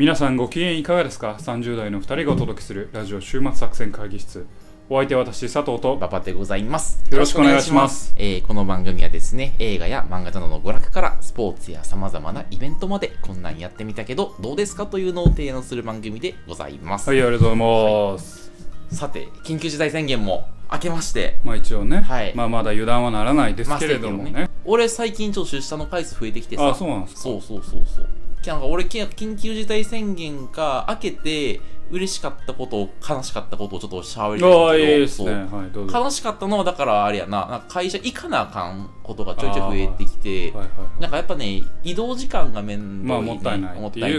[0.00, 4.46] 皆さんご機嫌いかがですか ?30 代の2人がお届けするラジオ週末作戦会議室。
[4.88, 5.98] お相手は私、佐藤と。
[5.98, 7.04] ババでございます。
[7.10, 17.10] よろしくお願いしますえーこの番組はですね、映画や漫画などの娯楽からスポーツや様々なイベントまでこんなんやってみたけどどうですかというのを提案する番組でございます。
[17.10, 18.50] はい、ありがとうございます。
[18.92, 24.48] さて、緊急事態宣言も明けまして、まあ一応ね、はいまあまだ油断はならないですまあけれどもね。
[24.64, 27.20] 俺最近ちょっと出社の回数増えてきてさ、あ、そうなんですか。
[27.20, 28.08] そうそうそうそう。
[28.46, 35.86] なんか俺、き緊急事態宣言が明けて、嬉しかったこと、悲しかったことをちょっと喋りたいけど。
[36.04, 37.46] 悲しかったのはだからあれやな。
[37.46, 40.64] なんか会社行かなあかんことがちょいちょい増えてきてはいは
[40.98, 41.02] い。
[41.02, 43.80] なんかやっぱね移動時間が面倒い、ねまあもったいない。
[43.80, 44.16] もってい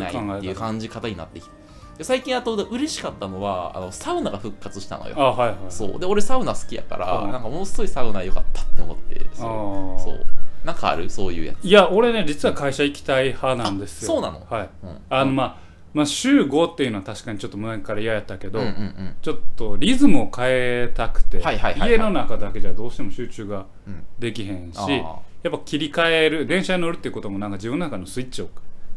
[0.51, 1.51] う感じ方になってきて。
[1.97, 5.15] で最近あと嬉しかったのはあのサウナが復活したのよ。
[5.17, 5.57] あ、はいはい。
[5.69, 5.99] そう。
[5.99, 10.25] で俺サウナ好きやから、うんなんかものすごいサウナ良かったって思ってそう
[10.63, 11.09] なんかある？
[11.09, 11.65] そういうやつ。
[11.65, 14.11] いや、俺ね、実は会社行きたい派なんですよ。
[14.11, 14.45] あそうなの？
[14.49, 14.69] はい。
[14.83, 14.97] うん。
[15.09, 15.57] あの、まあ、
[15.93, 19.15] まあ、週5っていうのは確かにちょっと前から嫌やったけど、うんうんうん。
[19.21, 21.89] ちょっとリズムを変えたくて、はいはいはいはい。
[21.91, 24.03] 家の中だけじゃどうしても集中がうん。
[24.19, 24.91] できへんし、あー。
[24.91, 28.49] やっぱ切り替える電車に乗るっていうこともなんか自分の中のスイッチを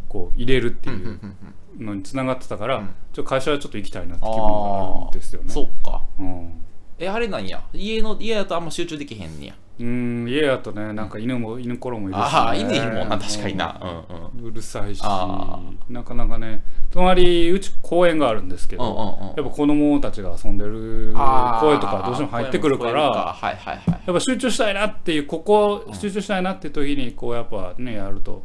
[0.09, 1.37] こう入れるっていうんうんうんう
[1.81, 1.87] うん。
[1.87, 2.87] のにつながってたから、うん。
[3.13, 5.49] ちょっと会社はちょっと行きたいなって気分があるんですよね。
[5.49, 6.03] そうか。
[6.19, 6.65] うん
[6.99, 7.63] えあれなんや。
[7.73, 9.55] 家の家だとあんま集中できへんねや。
[9.81, 13.81] うん家やとねなんか犬も犬頃もいるし、ね、ああ犬いるもんな確かにな。
[13.83, 19.37] うんうんうるさいしあなかなかね隣うち公園があるんですけど、うんうんうん。
[19.37, 28.45] やっぱ子供たちが遊んでる声とかどうしても入ってくるからはいはいはいやっぱ集中したいなっていうここ集中したいなっていう時にこうやっぱねやると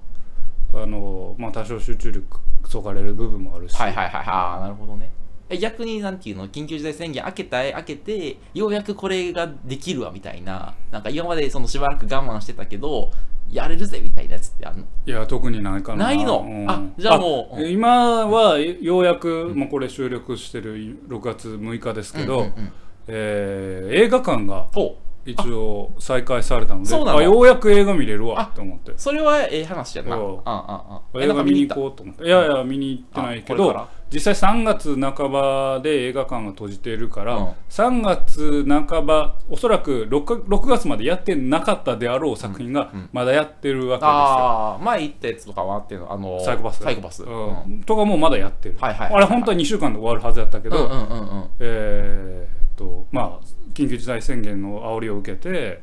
[0.73, 4.23] あのまあ多少集中力そがれる部分もあるし、はいはいはい。
[4.25, 5.11] ああなるほどね。
[5.11, 5.18] え
[5.57, 6.47] 逆になんていうの？
[6.47, 10.75] 緊急事態宣言明けた明けてようやくこれができるわみたいな。
[10.91, 13.11] なんか今までそのしばらく我慢してたけど
[13.51, 14.85] やれるぜみたいなやつってあんの？
[15.05, 16.05] いや特にないかな。
[16.05, 16.41] ないの？
[16.41, 16.69] うん。
[16.69, 20.75] あじゃあもうあ今はようやく、まあ、これ収録してる
[21.07, 22.71] 6月6日ですけど、うんうんうん。
[23.07, 24.67] えー映画館が
[25.25, 28.93] 一応再開されたのであようやく映画見れるわあと思って。
[28.97, 30.15] それはええ話やな。
[30.15, 30.21] そう。
[30.21, 32.23] うんうんうんえ映画見に行こうと思って。
[32.23, 33.89] いやいや見に行ってないけどあこれから？
[34.11, 37.51] 実際3月半ばで映画館が閉じているから、うん。
[37.69, 46.83] 3月半ばおそらく 6, か6月までやってなかったであろう作品がうんうんまだやってるわけですよ、ああ前言ったやつとかはあっていうのあのサイコパス。
[46.83, 47.23] サイコパス。
[47.23, 47.29] うん。
[47.29, 47.79] ううん。
[47.79, 55.81] んとかもまだやってる、はいはいあれ本当は2週間で終わるはずやったけど、うんうんうんえーっとまあ緊急事態宣言の煽りを受けて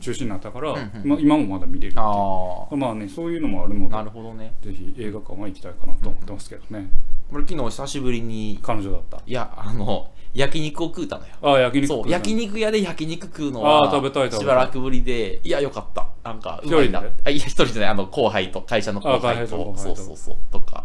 [0.00, 4.54] 中止になったから、うんうんま今もまだ見れるあまあねそういうのもあるのあなでるほどね。
[4.62, 6.88] ぜひ映画館は行きたいかなと思ってますけどね、
[7.34, 9.20] 俺昨日久しぶりに彼女だった。
[9.26, 11.34] いやあの焼肉を食うたのよ。
[11.42, 14.40] あ焼肉そう焼肉屋で焼肉食うのあはー食べたい食べたい。
[14.40, 16.08] しばらくぶりでいやよかった。
[16.22, 17.00] なんかうまいな。
[17.00, 17.90] 一人であいや一人じゃない。
[17.90, 19.76] あの後輩と会社の後輩と。
[19.76, 20.36] そうそうそう。
[20.50, 20.74] とか。
[20.76, 20.84] だ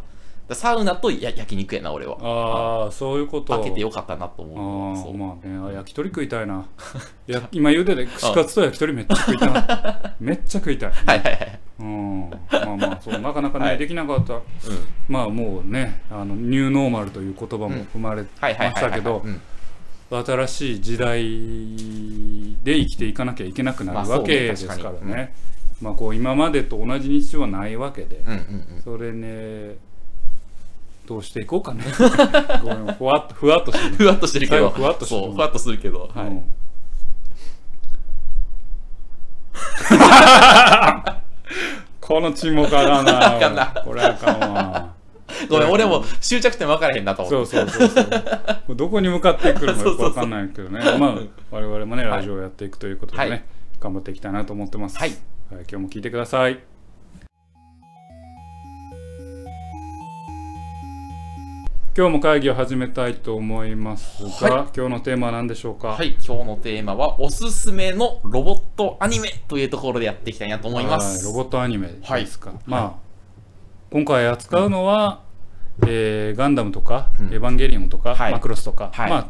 [0.55, 2.17] サウナとや焼肉やな俺は。
[2.21, 3.53] ああそういうこと。
[3.53, 5.73] 開けてよかったなとあ思うそうーまあね。
[5.73, 6.65] あ焼き鳥食いたいな。
[7.27, 10.13] いや今言うてて串カツと焼き鳥めっちゃ食いたい。
[10.19, 10.91] めっちゃ食いたい。
[10.91, 11.59] はいはいはい。
[11.79, 12.29] うん。
[12.29, 13.77] まあまあそうなかなかね、はい。
[13.77, 14.35] できなかった。
[14.35, 14.41] うん。
[15.07, 19.41] まあもうねあのニューノーマルという言葉も踏まれましたけどうん
[20.11, 21.21] 新しい時代
[22.63, 25.11] で生きていかなきゃいけなくなるまあそうねわけですから確かに。
[25.13, 25.33] ね
[25.81, 28.23] まあこう今までと同じ日常はないわけで。
[28.25, 28.35] うんう
[28.79, 28.81] ん。
[28.83, 29.77] それね
[31.09, 31.83] どうしていこうかね。
[32.61, 33.95] ごめんふわっとふわっとしてる。
[33.95, 34.69] ふわっとしてるけど。
[34.69, 35.31] ふわっとしてる。
[35.31, 36.07] ふわっとするけど。
[36.13, 36.27] はい。
[36.27, 36.43] う ん
[41.99, 43.37] この沈黙あかんな。
[43.37, 43.65] あかんな。
[43.83, 44.93] これあかんわ。
[45.49, 47.55] ごめん俺も終着点分からへんなと思って。
[47.55, 48.05] そうそうそう
[48.67, 48.75] そう。
[48.75, 50.79] どこに向かってくるのか よくわかんないけどね。
[50.99, 51.15] まあ
[51.49, 52.17] 我々もねはい。
[52.17, 53.43] ラジオをやっていくということでね、はい。
[53.79, 54.99] 頑張っていきたいなと思ってます。
[54.99, 55.17] はい
[55.51, 56.68] 今日も聞いてください
[61.99, 64.67] 今日も会議を始めたいと思いますが、はい。
[64.73, 65.89] 今日のテーマは何でしょうか？
[65.89, 71.25] はい今日のテーマはおすすめのロボットアニメというところでやっていきたいなと思います。
[71.25, 72.59] はいロボットアニメですか、はい。
[72.65, 72.93] まあ
[73.91, 75.23] 今回扱うのは、
[75.85, 77.33] えーガンダムとか、うん。
[77.33, 78.31] エヴァンゲリオンとか、はい。
[78.31, 79.09] マクロスとか、はい。
[79.09, 79.27] まあ、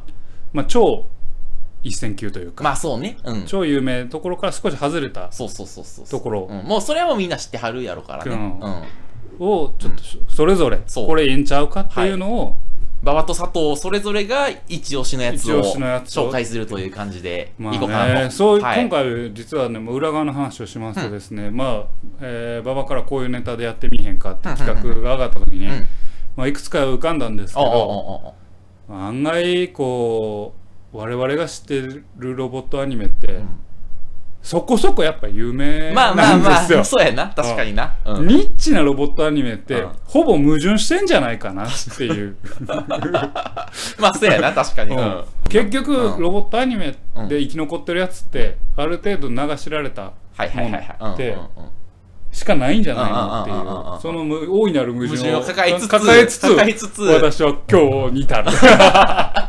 [0.54, 1.08] まあ超
[1.82, 3.18] 一線級というか、まあそうね。
[3.24, 3.46] うん。
[3.46, 6.48] 超有名なところから少し外れたそうそうそうそうところ。
[6.48, 8.84] うん、もうそれはもうみんな知ってはるやろからね、ううんん
[9.40, 11.08] をちょっとそれぞれそう。
[11.08, 12.58] これええんちゃうかっていうのを、
[13.02, 21.86] 馬場と佐藤それぞれが一押しのやつ一を押しのやつを紹介するという感じでいまあね、そう、はい、今回実はねもう裏側の話をしますとですね、まあ、
[22.20, 25.88] えー、馬場からこういうネタでやってみへんかって企画が上がった時に、うん。
[26.36, 28.34] まあ、いくつか浮かんだんですけど、お
[28.90, 30.54] うおう案外こ
[30.94, 33.48] う我々が知ってるロボットアニメって、ん
[34.42, 36.78] そこそこやっぱ有名まあまあなんですよ。
[36.78, 37.28] まあ、そうやな。
[37.30, 37.96] 確かにな。
[38.06, 38.28] うん。
[38.28, 39.92] ニッチなロボットアニメって、うん。
[40.06, 42.36] ほぼ矛盾してんじゃないかなっていう、
[44.00, 44.96] まあ、そうやな、確かに。
[44.96, 45.04] うん。
[45.04, 45.24] うん。
[45.50, 46.22] 結局、うん。
[46.22, 46.96] ロボットアニメ
[47.28, 50.96] で生き残ってるやつってある程度流しられたはいはいはいはい。
[51.02, 51.48] うんでうんうん。
[52.32, 54.02] しかないんじゃないのっていう。
[54.02, 55.74] そのむ大いなる矛矛盾を抱え
[56.28, 57.02] つつ、つつ。
[57.02, 58.52] 私は今日に至る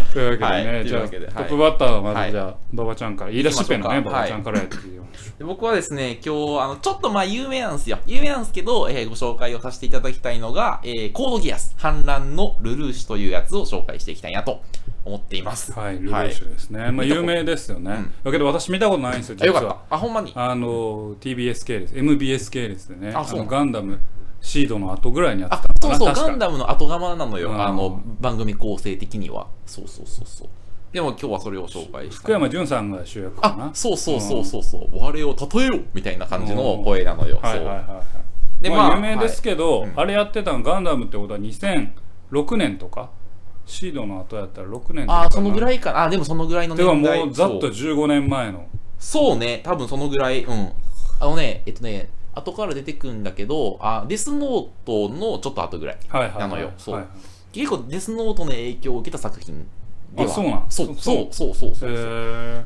[0.00, 5.04] というわけでね、はいじゃあ、トップバッターはまはいずじゃあ、馬場ちゃんから言い出しっぺのね馬場ちゃんからやってみよう
[5.38, 7.98] で僕はですね、今日、あの、ちょっとまあ有名なんですよ。
[8.06, 14.62] 有名なんですけど、えーご紹介をさせていただきたいのが、えーコードギアス、反乱のルルーシュというやつを紹介していきたいなと
[15.04, 15.72] 思っています。
[15.72, 16.90] はい、ルーシュですね。
[16.90, 17.90] まあ、有名ですよね。
[17.92, 19.82] うんだけど私見たことないんですよ、実は。
[19.90, 20.32] あ、ほんまに？
[20.34, 23.98] あの、TBS 系列、MBS 系列でね、ああそうのガンダム、
[24.44, 27.50] シードの後ぐらいにやってあたのかな、そうそう、ガンダムの後釜なのよ。
[27.50, 29.46] うんあの、番組構成的には。
[29.64, 30.48] そうそうそうそう。
[30.92, 32.32] でも今日はそれを紹介した福。
[32.32, 33.64] 山潤さんが主役かな。
[33.66, 34.88] あ、そうそうそうそうそう。
[34.92, 37.40] 我を例えろみたいな感じの声なのよ。
[37.42, 37.50] そう。
[37.50, 38.02] はいはいはいは
[38.60, 38.62] い。
[38.62, 43.10] でまあ、まあ有名ですけど、はいうんあれやってたのガンダムってことは2006年とか？
[43.64, 46.04] シードの後やったら6年とかあ、そのぐらいいかな。
[46.04, 47.24] あ、でもそのぐらいのでは年代。
[47.24, 48.66] もうざっとそう15年前の
[48.98, 50.44] そうね、多分そのぐらい。
[50.44, 50.72] うん。
[51.18, 55.98] あのね、えっとね、後から出てくんだけど、あ、デスノートのちょっと後ぐらい。
[56.38, 56.72] なのよ。
[56.76, 57.06] そう。
[57.52, 59.66] 結構デスノートの影響を受けた作品
[60.12, 60.30] では。
[60.30, 61.90] あそうなんそうそそうそうそうそう。
[61.90, 62.64] へえ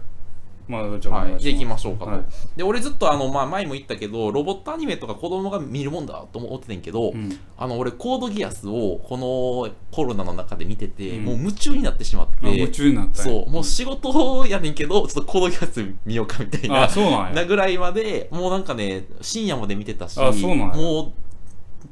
[0.69, 1.45] まあじゃあおはい、願いします。
[1.45, 2.25] で行きましょうかと、はい。
[2.57, 7.39] で俺ずっとあの、まあ、前も言ったけどロボットアニメとか子供が見るもんだと思ってたんやけど、うん。
[7.57, 11.25] あの俺コードギアスをこのコロナの中で見てて、うん。
[11.25, 13.51] もう夢中になってしまってあ夢中になったそう。
[13.51, 17.31] もう仕事やねんけどちょっとコードギアス見ようかみたいなあそうなんや。
[17.31, 20.77] なぐらいまでもうなんかね深夜まで見てたしあそうなんや。
[20.77, 21.13] もう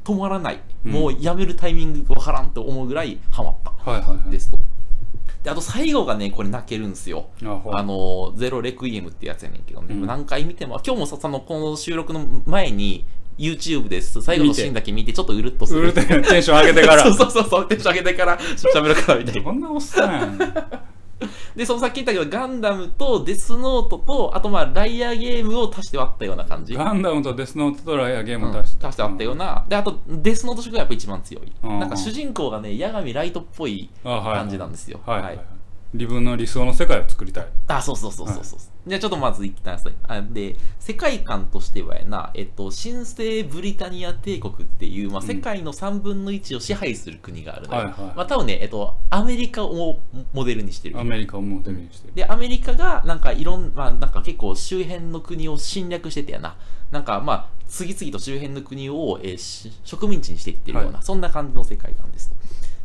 [0.04, 0.92] 止まらない、うん。
[0.92, 4.30] もうやめるタイミングがわからんと思うぐらいハマったはいはいはい。
[4.30, 4.58] ですと
[5.46, 7.28] であと最後がねこれ泣けるんですよ
[7.72, 13.04] あの、ゼロレクイエムってやつやねんけどね、うん何回見ても、今日もさ、その、この収録の前に、
[13.38, 14.22] YouTube です。
[14.22, 15.92] 最後のシーンだけ見て、ちょっとうるっとする。
[15.92, 19.42] テンション上げてから そうそうそうテンション上げてから、喋るからみたいな。
[19.42, 20.38] こんなおっさんやん
[21.56, 26.74] で、そのさっき言ったけど、ガンダムとデスノートと、あとまあ、ライアーゲームを足して割ったような感じ。
[26.74, 29.64] ガンダムとデスノートとライアーゲーうんムを足して、足してあったような。
[29.68, 31.52] で、あと、デスノート色がやっぱ一番強い。
[31.62, 35.00] うんなんか主人公がね、八神ライトっぽい感じなんですよ。
[35.06, 35.55] はいはいはい
[35.94, 38.58] 自分の理想の世界を作りたいあ、そうそうそうそうそう。
[38.86, 47.80] じゃあちょっとまず一旦それあで、世界観としてはやな、えっと、神聖ブリタニア帝国っていう、まあ、うん世界の3分の1を支配する国があるのよ。
[47.82, 49.98] はいはいまあ、多分ね、えっと、アメリカを
[50.32, 51.04] モデルにしてるア。
[51.04, 56.56] メリカをモデルにしてるで、アメリカが、なんかいろん、まあ、なんか結構周辺の国を侵略しててやな。
[56.90, 62.32] なんかまあ、次々と周辺の国を、えーし植民地にしていってるような、はそんな感じの世界観です。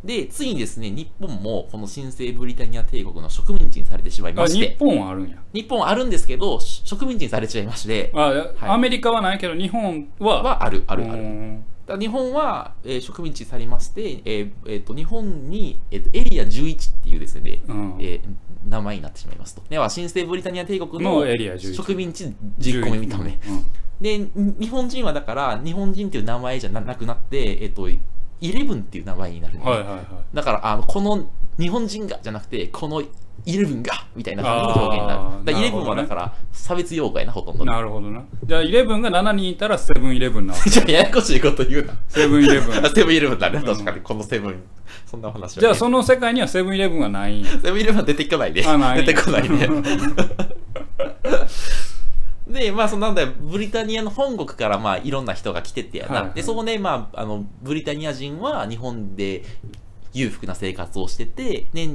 [0.04, 5.36] で、次にですね、日本もこの神聖ブリタニア帝国の植民地にされてしまいまして、本はあるんや。
[5.52, 8.54] 日本はあるんですけど、し植民地にされてしまいまして、あ、はい。
[8.62, 10.42] アメリカはないけど日本は？
[10.42, 11.98] はある、ある、ある。
[12.00, 17.96] 日本は、えー植民地にされまして、えーえーと日本に、えーとエリア11っていうですね、うん。
[18.00, 19.62] えー名前になってしまいますと。
[19.68, 23.30] では、神聖ブリタニア帝国ののエリア11植民地10個目見た目。
[23.30, 23.64] うん。
[24.00, 27.88] で、に日本人はだから、日本人っていう名前じゃななくなって、えっ、と、
[28.42, 30.00] イレブンっていう名前になる、ねはいはいはい
[30.34, 33.00] だから、あのこの日本人がじゃなくて、この
[33.44, 35.58] イレブンがみたいな感じの表現になる。
[35.58, 37.64] イレブンはだから、差別用語やな、ほとんど。
[37.64, 41.94] なるほどなじゃあ11が7人いたらセブンイレブンなわけ じゃあ、ややこしいこと言うな。
[42.08, 44.62] セブンイレブンあ セブンイレブンだね、うん確かに、このセブン。
[45.06, 45.52] そんな話は、ね。
[45.60, 48.64] じゃあその世界にはセブンイレブンはない セブンイレブンは出てこないね。
[48.66, 49.68] あない出てこないね。
[52.52, 56.14] で、まあ、そのなんだよ、ブリタニアの本国から、まあ、いろんな人が来てってやな。
[56.14, 59.42] はいはいで、そこで、まあ、あの、ブリタニア人は日本で
[60.12, 61.88] 裕福な生活をしてて、で、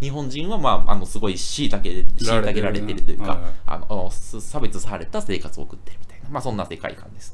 [0.00, 7.32] 日本人は、まあ、あの、すごい虐げ、虐げられてるというか、はいはいあの差別された生活を送ってるみたいな、まあ、そんな世界観です。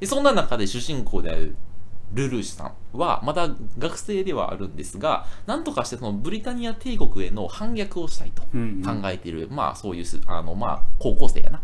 [0.00, 1.56] で、そんな中で主人公である
[2.12, 3.48] ルルーシュさんは、まだ
[3.78, 11.60] 学生ではあるんですが、なんとかしてそのブリタニア帝国への反逆をしたいとうんうん考えている、まあそういうす、あの、まあ、高校生やな。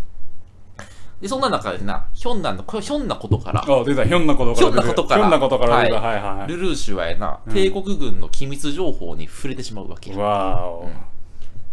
[1.23, 4.05] で、そんな中でな、ひょんなの、ひょんなことから、あ出た。
[4.05, 5.21] ひょんなことからひょんなことから。
[5.21, 6.49] ひょんなことからははいはいはい。
[6.49, 7.55] ルルーシュはやな、うん。
[7.55, 10.13] 帝国軍の機密情報に触れてしまうわけ。
[10.15, 10.91] わーお。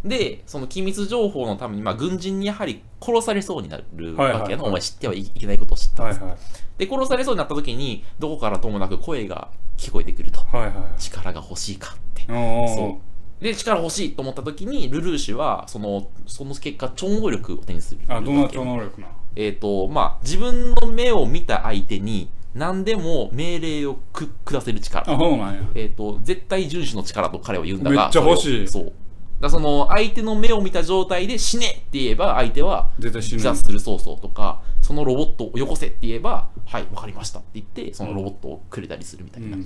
[0.06, 4.24] で、その機密情報のために、まあ、軍人にやはり殺されそうになるわけやな。
[4.24, 4.70] はいはいはい。
[4.70, 6.04] お前知ってはいけないことを知った。
[6.04, 6.38] はいはい。
[6.78, 10.42] で、殺されそうになった時に、どこからともなく声が聞こえてくると。
[10.42, 11.02] はいはい。
[11.02, 12.22] 力が欲しいかって。
[12.28, 13.44] そう。
[13.44, 18.02] で、力欲しいと思った時に、ルルーシュは、その、その結果、超能力を手にする。
[18.08, 25.12] あどんな超能力なえっ、と、まあ、自分の目を見た相手に、何でも命令をく下せる力。
[25.12, 25.62] あそうなんや。
[25.76, 28.68] えっ、と、絶対遵守の力と彼は言うんだが、めっちゃ欲しい。
[28.68, 28.94] そう。
[29.40, 33.42] らその相手の目を見た状態で死ねって言えば相手は絶対死ぬ。
[33.42, 39.64] ザ・スルソーソーとかそのロボットをよこせって言えばはいわかりましたって言ってそのロボットをくれたりするみたいな、うん。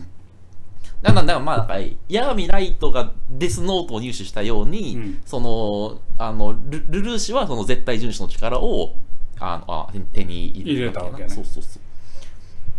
[1.02, 1.76] だから、だからまあ、なんか、
[2.08, 5.22] ヤライトがデスノートを入手したように、うん。
[5.26, 8.96] その、あの、ルルルーシュはその絶対遵守の力を、
[9.44, 11.82] あの、あ手に入れたわけねそうそうそう。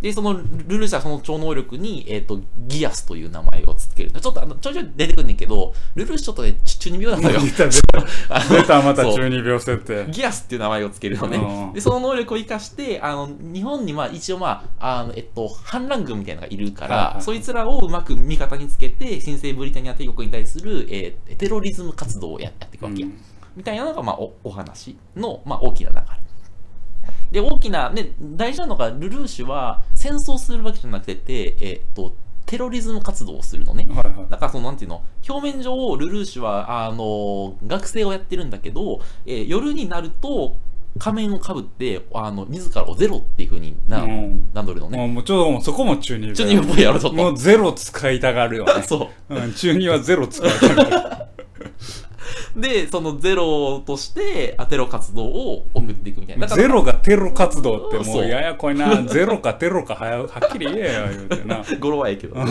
[0.04, 4.10] で、そのルルシュはその超能力に、えっ、と、ギアスという名前をつける。
[4.10, 7.40] ちょっとあの、ちょいちょい出てくんねんけど、ルルーシュちょっとね、ち中二病なのよ。
[7.40, 11.70] 出た出た 出たまた中二病設定ギアスっていう名前をつけるのうんね。
[11.74, 23.06] で、その能力を生かして、あの、日本にまあ一応まあ、あの、えっと、反乱軍みたいなのがいるから、はいはいはいそいつらをうまく味方につけて、新生ブリタニア帝国に対する、えーテロリズム活動をややっていくわけよ。
[23.06, 26.23] うんみたいなのが、まあ、おお話の、まあ、大きな流れ。
[27.34, 32.14] で、大きな、ね、大事なのが、ルルーシュは戦争するわけじゃなくて、えっと、
[32.46, 33.88] テロリズム活動をするのね。
[33.88, 34.30] はいはい。
[34.30, 35.02] だからそのなんていうの？
[35.28, 40.56] 表面上ルルーシュはあの学生をやってるんだけど、えー夜になると
[41.00, 44.48] 仮面をかぶってあの自らをゼロっていうふうにな、うん。
[44.54, 44.98] 名乗るのね。
[44.98, 46.36] もうもうちょっともうそこも中二病。
[46.38, 47.16] 中二病っぽいやろちょっと。
[47.16, 48.82] もうゼロ使いたがるよね。
[48.86, 49.34] そう。
[49.34, 51.23] うん、中二はゼロ使いたがる
[52.56, 56.46] でそのゼロとしてあテロ活動を送っていくみたいな。
[56.46, 58.24] ゼロがテロ活動ってもそう。
[58.24, 59.02] うややこいな。
[59.02, 61.62] ゼロかテロかはやはっきり言えよ言うてな。
[61.80, 62.36] 語呂はええけど。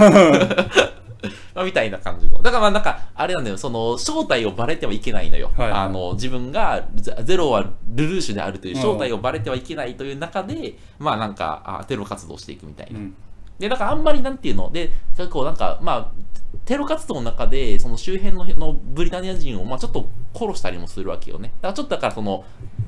[1.56, 2.42] まあみたいな感じの。
[2.42, 3.58] だからまあなんかあれなんだよ。
[3.58, 5.80] その正体をバレてはいけないのよ、はいはい。
[5.80, 13.16] あの自分がゼゼロはルルーシュであるという正体をバレてはいけないという中で、まあなんかあテロ活動していくみたいな、うん
[13.64, 16.24] で、だからあんまりなんていうの、で、結構なんか、まあ、
[16.66, 21.54] テロ活動の中で、その周辺ののブリタニア人を、まあちょっと殺したりもするわけよね。
[21.62, 22.44] だからちょっとだからその、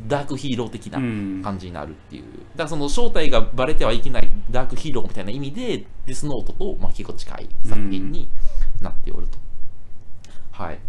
[0.07, 2.23] ダークヒーロー的なうん感じになるっていう。
[2.23, 8.27] だからその正体がバレてはいけないダークヒーローみたいな意味で、デスノートと、まあ、結構近い作品に
[8.81, 9.37] なっておると。
[10.51, 10.79] はい。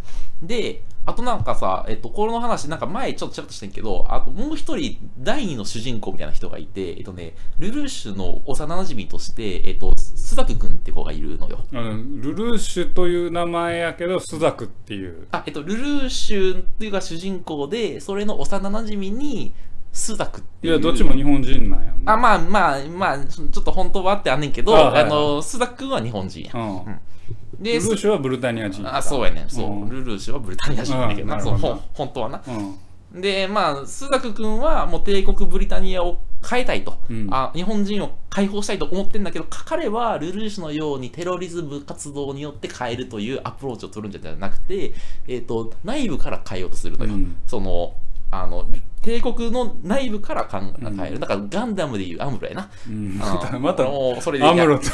[0.43, 11.64] で、あとなんかさ、えっと、この話、なんか前ちょっとちらっとしてんけど、あともう一人、第二の主人公みたいな人がいて、えっとね、ルルーシュの幼馴染として、えっと、スザク君って子がいるのよ。
[11.72, 19.54] あのルルーシュという名前やけどスザクっていうあ、えっと、ルルーシュっていうか主人公で、それの幼馴染に、
[19.92, 20.75] スザクっていう。
[20.75, 26.50] いやどっちも日本人なんやんなあ、まあまあまあ、ちょっと本当はってあんねんけど、あ,、あはいはいの、スザク君は日本人や。
[26.52, 26.98] うん
[27.45, 29.48] ルで、ルーシュはブルタニア人あ、そうやねん。
[29.48, 29.70] そう。
[29.70, 32.42] うんルルーシュはブルタニア人だけどう、あなるほどほん本当はな。
[32.46, 32.78] うん
[33.12, 37.52] で、まあ、スザク君はもう帝国ブリタニアを変えたいと、うんあ。
[37.54, 44.92] 日本人を解放したいと思ってんだけど、彼はルルーシュのようにテロリズム活動によって変えるというアプローチを取るんじゃなくて、
[45.28, 47.14] えっ、と、内部から変えようとするのよ。
[47.14, 47.94] うんその、
[48.30, 48.68] あの、
[49.02, 51.14] 帝国の内部から考え変える。
[51.14, 51.21] うん。
[51.21, 52.71] だからガンダムでいうアムロやな。
[52.88, 53.18] うん。
[53.23, 54.85] あ またもうそれでアムロと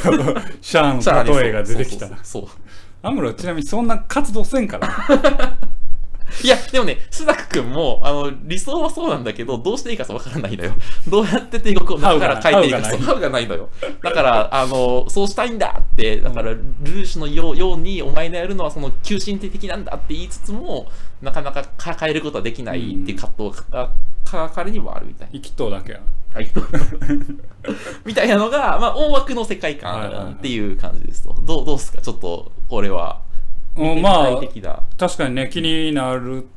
[0.61, 2.09] シャアの例えが出てきた。
[3.01, 4.87] アムロちなみにそんな活動せんから
[6.43, 10.73] いや、でもね、スザク君も、あの、理想はそうなんだけど、どうしていいかわからないのよ。
[11.07, 13.69] どうやって帝国を中から変えていいか、ハウがないそうハウがないのよ。
[14.01, 20.87] だから、あの、そうしたいんだって、だから、ルルーシュのようように、お前のやるのはその、急進的なんだって言いつつも、
[21.21, 21.65] なかなか
[21.99, 23.89] 変えることはできないっていう葛藤が、
[24.25, 25.99] か彼にもあるみたい生きとうだけや
[26.33, 26.49] はい
[28.05, 31.33] みたいなのが、まあ、大枠の世界観っていう感じですと。
[31.43, 32.01] どうどうですか？
[32.01, 33.21] ちょっと、これは。
[33.75, 34.41] うんまあ
[34.97, 36.47] 確かにね気になる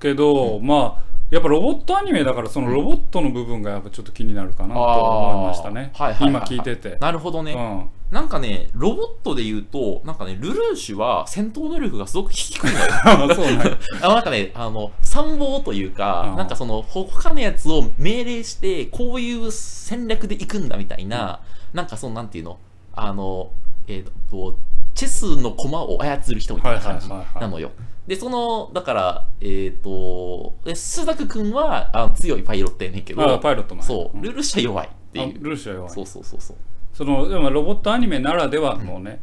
[0.00, 7.54] けど、まあやっぱロボットアニメだからそのロボットの部分がやっぱちょっと気になるかなと思いましたね、あーはいはいはい今聞いてて、なるほどね。
[7.54, 12.78] うん、なんかね、ロボットで言うと、なんかね、ルルーシュは戦闘能力がすごく低いのよ。
[13.32, 16.36] あそうなんやあなんかね、あの、参謀というかう、ん。
[16.36, 21.40] なんかその、ほ他のやつを命令して、こういう戦略で行くんだみたいな、
[21.72, 22.58] なんかその、なんていうの、
[22.92, 23.52] あの、
[23.88, 24.58] えっ、と、
[24.94, 27.72] チェスの駒を操る人みたいな感じなのよ。
[28.06, 35.38] で、その、だから、えっ、と、で、スザク君はあ強いパイロットやねんけど、あパイロットなそう、んルルーシュは弱いってあいう。
[35.40, 36.56] ルーシュは弱いそうそうそうそう。
[36.92, 39.22] そのでもロボットアニメならではのね、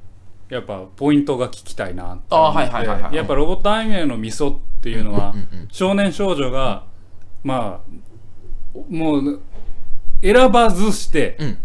[0.50, 6.86] やっぱポイントが聞きたいなあはいはいはいはいやっぱロボットアニメのミソっていうのは、うんうんうん少年少女が
[7.44, 9.42] まあもう
[10.24, 11.58] 選ばずして、うん。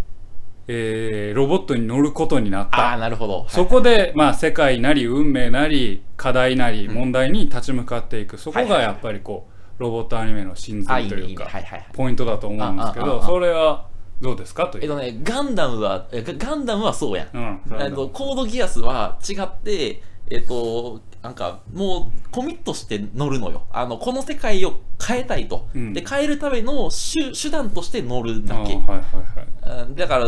[0.67, 3.41] えーロボットに乗ることになっああ、たなるほど。
[3.41, 9.47] はいそこで、まあ、世界なり運命なり課題なりうん問題に立ち向かっていく、そこはいはいはいがやっぱりこ
[9.79, 10.83] うロボットアニメの真。
[10.83, 11.49] 髄というか。
[11.93, 13.87] ポイントだと思うんですけどそれは
[14.21, 14.67] どうですか？
[14.69, 14.85] という。
[14.85, 17.29] えっとね、ガンダムは、えガガンダムはそうやん。
[17.35, 23.63] うんえっと、コードギアスは違って、えっと、なんか、もう、コミットして乗るのよ。
[23.73, 25.67] あの、この世界を変えたいと。
[25.75, 25.95] うん。
[25.95, 28.61] で、変えるための手手段として乗るだけ。
[28.61, 29.85] はいはいはい。
[29.87, 29.95] うん。
[29.95, 30.27] だから、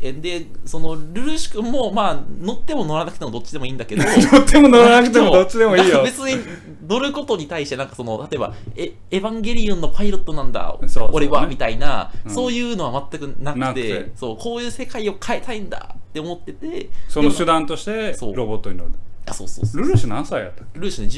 [0.00, 6.04] えで、その、ルルーシュ君も、まあ、乗っても乗らなくてもどっちでもいいんだけど、 乗っても乗らなくてもどっちでもいいよ。
[6.04, 6.36] 別に
[6.86, 10.78] 乗ることに対して、なんかその、例えば、え、エヴァンゲリオンのパイロットなんだ、
[11.10, 12.30] 俺は、ねみたいな、うん。
[12.32, 18.92] そういうのは全くなくてそう、こういう世界を変えたいんだって思ってて、その手段としてロボットに乗る
[19.26, 19.82] あ、そうそうそう。
[19.82, 21.10] ルルーシュ何歳やったっルーシュね、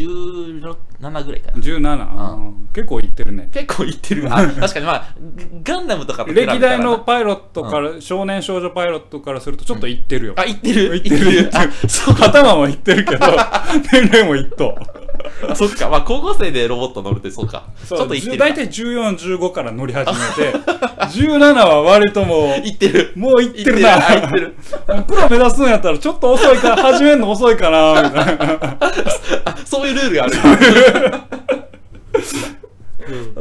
[1.00, 1.61] 17ぐらいかな。
[1.61, 2.75] け17、あー。
[2.75, 3.49] 結構いってるね。
[3.52, 4.26] 結構いってる。
[4.32, 5.14] あ、確かにまあ、
[5.62, 11.00] ガンダムとかと歴代のパイロットから、少年少女パイロットからするとちょっといってるよ、あ、言ってる。
[11.02, 11.50] 言ってる。
[11.54, 13.26] 頭もいってるけど
[13.92, 14.76] 年齢もいっと。
[14.78, 15.13] あ
[15.55, 15.88] そっか。
[15.88, 17.64] まあ、高校生でロボット乗るってそうか。
[17.91, 18.45] うょっと言ってるか。
[18.45, 23.12] 大体1415から乗り始めて17は割とも言ってる。
[23.17, 24.57] うもういってるなあ言ってる。
[25.07, 28.59] プロ目指すんやったらちょっと遅いから始めるの遅いかなみたいな
[29.45, 30.35] あ、そういうルールがある。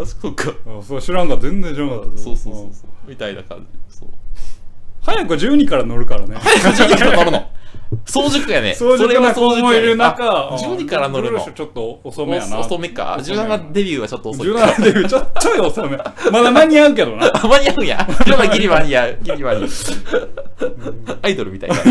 [0.02, 0.52] あ、そうか。
[0.68, 3.10] あそう知らんかった全然知らんかったそうそうそうそう。
[3.10, 3.98] みたいな感じ。
[3.98, 4.10] そう。
[5.02, 7.48] 早く12から乗るからね12から乗るの。
[8.06, 8.74] 早熟やね。
[8.76, 11.40] 早熟な子もいる中あ12から乗るの？
[11.52, 13.18] ちょっと遅めやな遅めか。
[13.20, 14.60] 17デビューはちょっと遅いか。
[14.60, 15.98] 17デビューちょちょい遅め
[16.32, 18.08] まだ間に合うけどなあ間に合うんや。
[18.28, 19.18] まだギリ間に合う。
[19.22, 19.70] ギリ間に合う。
[21.22, 21.76] アイドルみたいな。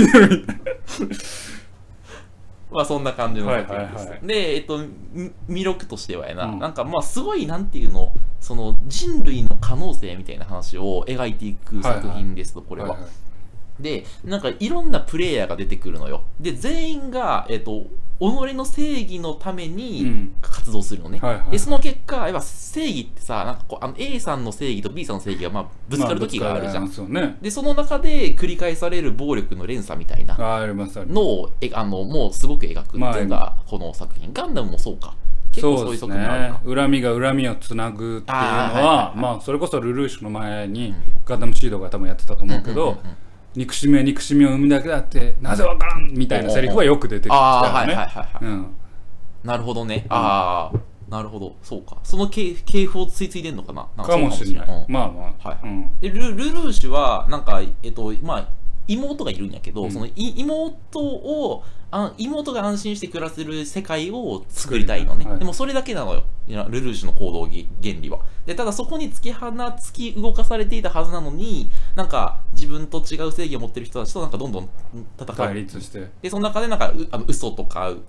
[2.72, 4.78] まあそんな感じの作品でで、えっと、
[5.12, 12.96] み魅力としてはやな、うんなんかまあすごいなんていうの、その人類の可能性みたいな話を描いていく作品ですと、これは。
[12.96, 13.04] いい
[13.80, 16.22] で、なんかいろんなプレイヤーが出てくるのよ。
[16.40, 17.86] で、全員が、えっと、
[18.20, 21.18] 己の正義のためうにん活動するのね。
[21.20, 26.82] はいはいで、その結果、やっぱ正義ってさ、なんかこう、あの A さんの正義と B さんの正義がまあぶつかる時があるじゃん。
[26.82, 34.32] まぶつかりますよねで、その中で繰り返される暴力の連鎖みたいなのを、えあの、もうすごく描くっていうのが、この作品。
[34.32, 35.14] ガンダムもそうか。
[35.52, 36.60] 結構そういう側面あるか。
[36.60, 40.94] ね恨みが恨みをつなぐっていうのあーはいはいははいまあそれこそルルーシュの前に
[41.26, 43.16] ガンダムシードが多分やってたと思うけどうんうんうんうん
[43.54, 46.12] 憎しみは憎しみを生むだけだってなぜわからん？
[46.12, 48.66] みたいなセリフはよく出てきたよね。
[49.44, 50.06] なるほどね。
[50.08, 50.78] ああ、
[51.10, 51.56] なるほど。
[51.62, 51.98] そうか。
[52.04, 53.88] その系系譜をついついでんのかな？
[54.04, 54.86] かかもしれない。
[54.88, 55.48] まあまあ。
[55.48, 55.90] はいうん。
[56.00, 58.48] ルルーシュは、なんか、えっと、まあ、
[58.88, 65.26] 妹がいるんやけど、うんそのい妹をあ、妹が安心して暮らせる世界を作りたいのね。
[65.26, 66.24] はいでもそれだけなのよ。
[66.48, 68.20] ルルーシュの行動ぎ原理は。
[68.46, 74.68] で、ただそこに突き放、突き動かされていたはずなのに、なんか自分と違う正義を持ってる人たちとなんかどんどん
[75.20, 75.36] 戦う。
[75.36, 78.02] 対立してで、その中でなんか、うあの嘘とか、う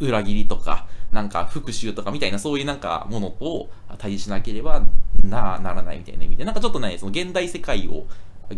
[0.00, 4.82] 裏切りとか、なんか復讐とかみたいなそういうなんかものと対峙しなければ
[5.24, 8.06] なならないみたいな意味で、なんかちょっとね、その現代世界を、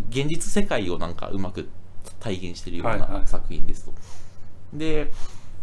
[0.09, 1.69] 現実世界をなんかうまく
[2.19, 3.93] 体現してるようはいはない作品ですと。
[4.73, 5.11] で、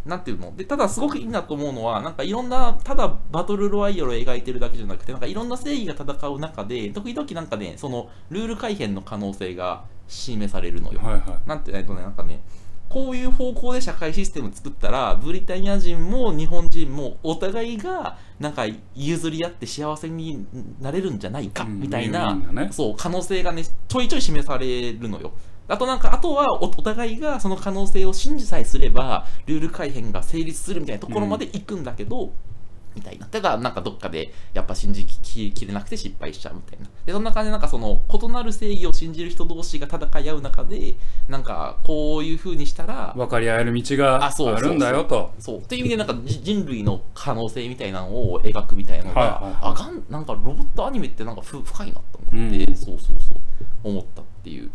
[0.06, 0.54] なんていうの？
[0.56, 11.00] で、ただすごくいいなと思うのは、なんかいろんな、ただバトルロワイヤルを描いてるだけじゃなくて、なんかいろんな正義が戦う中で、時々なんかね、そのルール改変の可能性が示されるのよ。
[11.00, 12.40] はいはいなんて、えっとね、なんかね、
[12.88, 20.46] こういう方向で社会システム作ったら、ブリタニア人も日本人もお互いが、なんか譲り合って幸せに
[20.80, 22.38] なれるんじゃないか、うんみたいな、
[22.72, 25.32] そう、可能性がね、ちょいちょい示されるのよ。
[25.68, 32.32] あとなんか、あとはおお互いがその可能性を信じさえすれば、ルール改変が成立するみたいなところまで行くんだけど、
[32.94, 33.26] みたいな。
[33.26, 36.86] ただ、なんかどっかで、やっぱ信じききれなくて失敗しちゃうみたいな。
[37.06, 40.94] で、そんな感じで、なんかその、異なる正義を信じる人同士が戦い合う中で、
[41.28, 45.62] なんか、こういう風にしたら、分かり合える道があそうあるんだよとそう。
[45.62, 54.70] という意味で、なんかじ人類の可能性みたいなのを描くみたいなのが、はいはいはいあ、ガン、なんかロボットアニメってなんかふ深いなと思って、うんそうそうそう、思ったっていう。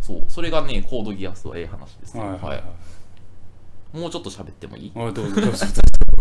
[0.00, 0.24] そう。
[0.28, 2.20] それがね、コードギアスはええ話ですね。
[2.20, 2.62] はいはいはい
[3.96, 4.92] もうちょっと喋ってもいい？
[4.94, 5.66] あどうぞどうぞ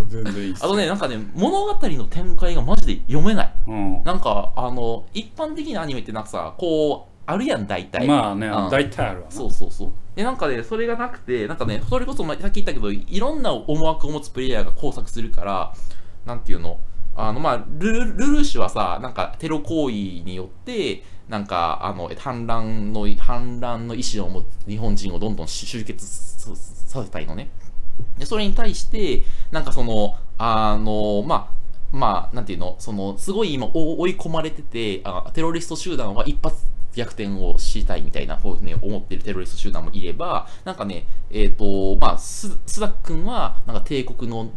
[0.08, 3.54] 全然いいっすあとね、なんかね、物語の展開がマジで読めない。
[3.68, 8.08] うんなんか、あの、一般的なアニメってなんかさ、こう、あるやん、大体。
[8.08, 9.92] まあねうん大体あるわなそうそうそう。
[10.16, 15.74] で、なんかね、それがなくて、なんかね、それこそ、まあさっき言ったけど、いろんな思惑を持つプレイヤーが工作するから、
[16.26, 16.80] なんていうの、
[17.16, 19.94] あの、まあ、ルルルルーシュはさ、なんか、テロ行為
[20.26, 27.50] によって、なんか、あの、反乱の、反乱の意思を持つ日本人をどんどん集結ささせたいのね。
[28.18, 31.56] で、それに対して、なんかその、あの、まあ、
[31.92, 36.58] まあ、なんていうの、その、すごい今追い込まれてて、あテロリスト集団は一発
[36.96, 44.50] 逆転をしたいみたいな、こうね、思ってるテロリスト集団もいれば、なんかね、えっ、と、まあ、ススダック君は、なんか帝国の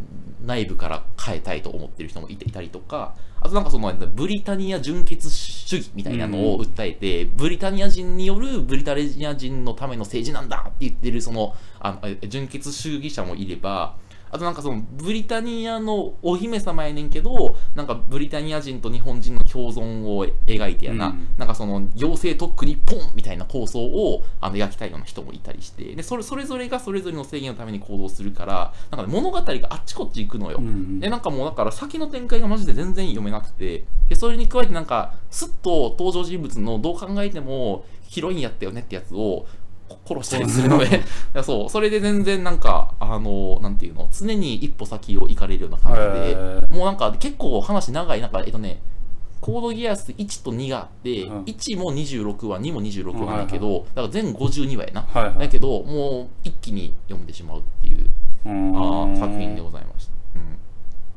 [0.45, 13.95] 内部から変えたいと思ってる人もいたりとか、あとなんかその、ブリタニア純血主義みたいなのを訴えて、ブリタニア人によるブリタニア人のための政治なんだって言ってる、その、あのえ純血主義者もいれば、
[14.31, 21.27] あとなんかそのブリタニアのお姫様やねんけどなんかブリタニア人と日本人の共存を描いてやな、うん。
[21.37, 25.95] なんかその妖精特区日本みたいな構想をあの描きたいような人もいたりして。
[25.95, 30.99] でそれそれぞれがそれぞれの正義のために行動するからなんか、ね、物語があっちこっち行くのよ、うん。
[30.99, 33.85] でなんかもうだから先の展開がマジで全然読めなくて。
[34.09, 39.45] でそれに加えてなんかすっと登場人物のどう考えてもヒロインやったよねってやつを
[40.05, 41.03] 殺したりするので。
[41.43, 41.69] そう。
[41.71, 44.07] それで全然なんかあのなんていうの？
[44.11, 46.35] 常に一歩先を行かれるような感じで、
[46.69, 48.21] もうなんか結構話長い。
[48.21, 48.81] なんかえっとね
[49.41, 51.43] コードギアス1と2があって、うん。
[51.43, 55.39] 1も26話2も26話だけど、だから全52話やな、はいはい。
[55.39, 58.09] だけどもう一気に読んでしまうっていう
[58.45, 60.57] あー作品でございました、うん、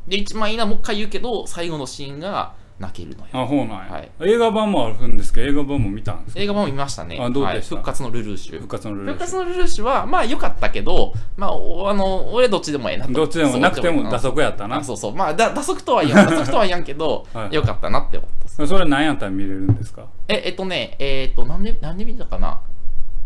[0.08, 3.30] で一番いいのはもう一回言うけど最後のシーンが泣けるのよ。
[3.32, 4.10] あほうなんや、はい。
[4.22, 6.40] 映画版もあるんですけど映画版も見たんですか？
[6.42, 7.16] 映画版も見ましたね。
[7.20, 7.76] あどうでした？
[7.76, 8.56] はい、復活のルルーシュ。
[8.56, 14.76] 復活のルール復活のルルーシュはまあ良かったけどまあおあの俺どっちでもええなとどっちでもなくても打足やったな。
[14.78, 15.14] あそうそう。
[15.14, 16.26] まあだ打足とは言わん。
[16.30, 17.54] 打足とは言わんけどはい。
[17.54, 20.06] 良かったなって思ったそれ何やったら見れるんですか？
[20.28, 22.60] ええっとねえっと何で何で見たかな？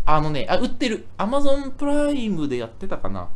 [0.05, 1.05] あのねあ売ってる。
[1.17, 3.27] アマゾンプライムでやってたかな？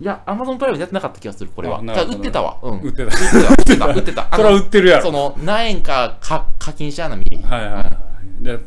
[0.00, 1.78] いやアマゾンプライムでやってなかった気がするこれは。
[1.78, 2.58] あなるほど売ってたわ。
[2.62, 2.80] うん。
[2.80, 3.04] 売ってた。
[3.04, 4.28] 売ってた売ってた。
[4.34, 5.02] それは売ってるやろ。
[5.02, 7.44] その何円かか課金しやな見れへん。
[7.44, 8.58] はいはいはいで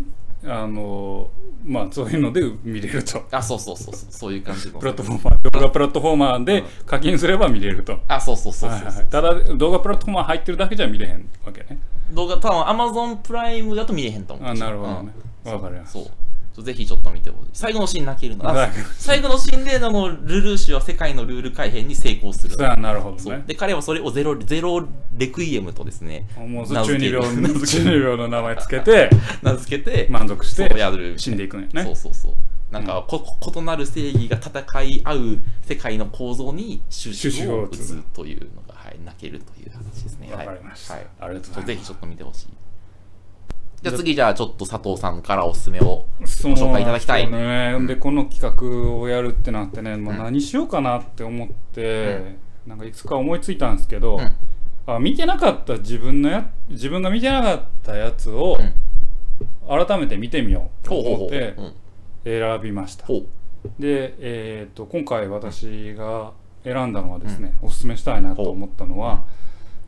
[0.46, 1.30] あの
[1.66, 3.26] まあそういうので見れると。
[3.32, 4.12] あそうそうそうそう。
[4.12, 4.80] そういう感じの。
[4.80, 11.80] プラットフォーマー動画プラットフォーマーで課金すれば見れると、あそうそうそうそうはいはいただ動画プラットフォーマー入ってるだけじゃ見れへんわけね。
[12.12, 14.50] 動画多分 Amazon プライムだと見れへんと思う。
[14.50, 15.12] あなるほどね。
[15.46, 15.54] うん。
[15.54, 15.94] わかります。
[15.94, 16.04] そう
[16.62, 17.50] ぜひちょっと見てほしい。
[17.54, 18.46] 最後のシーン泣けるの。
[18.98, 22.58] 最後のシーンであのルルーシュは世界のルール改変に成功する。
[22.58, 23.44] なるほどね。
[23.48, 26.28] で彼はそれをゼロゼロレクイエムとですね。
[26.38, 29.10] もう名付ける中二病 中二病の名前つけて。
[29.42, 30.08] 名付けて。
[30.10, 31.18] 満足してやる。
[31.18, 31.84] 死んでいくんよね。
[31.84, 32.34] そうそうそう。
[32.72, 33.24] なんか、こ
[33.56, 40.30] 異なる正義が戦い合う世界の構造に収収集を打つというのが、はい、泣けるという話ですね。
[40.32, 40.96] わかりました。
[40.96, 42.48] はい、ありがとうございますぜひちょっと見てほしい。
[43.82, 46.06] じゃあ次、じゃあちょっと佐藤さんからおすすめを。
[46.20, 54.32] ご紹介いただきたいそうね、でこの企画をやるってなってね、まあ、うん何しようかなって思って、なんかいくつか思いついたんですけど、うん
[54.90, 58.58] あ見てなかった自分のや自分が見てなかったやつを
[59.68, 60.98] 改めて見てみようと。
[60.98, 61.74] 思ってうん
[62.24, 63.06] 選びました。
[63.06, 63.26] ほう。
[63.80, 69.24] で、えー、と今回私が選んだのはですね、おすすめしたいなと思ったのは、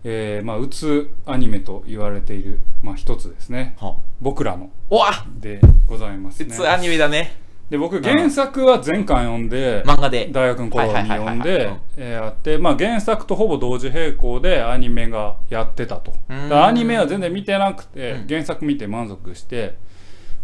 [0.04, 3.76] えーまあ、うつアニメと言われている、まあ、一つですね。
[3.80, 4.70] は「僕らの。
[4.90, 6.50] おわ」でございますね。
[6.50, 7.36] 普通アニメだね。
[7.70, 10.30] で僕原作は前回読んで漫画で。
[10.32, 16.14] 大学の頃に読んはいはいはいはいでうんえーやって、まあ、原作とほぼ同時並行でアニメがやってたと。
[16.30, 18.28] アニメは全然見てなくてうん。
[18.28, 19.76] 原作見て満足して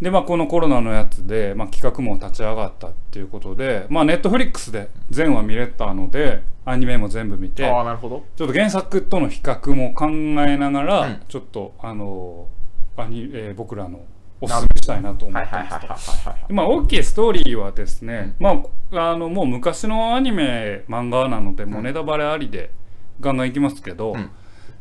[0.01, 8.25] で、まあ、このコロナのやつで、まあ、企画も立ち上がったっていうことでまあネットフリックスで全話見れたのでアニメも全部見てああ、なるほど。
[8.35, 11.21] ちょっと原作との比較も考えながら、うん。
[11.27, 12.47] ちょっとあの
[12.97, 14.03] アニ、えー僕らの
[14.41, 16.53] おすすめしたいなと思はいったんですはい。
[16.53, 22.71] まあ、大きいストーリーはですね、まあ、あのもう昔のアニメ漫画なのでもうネタバレありで
[23.21, 24.31] ガンガンいきますけど、うん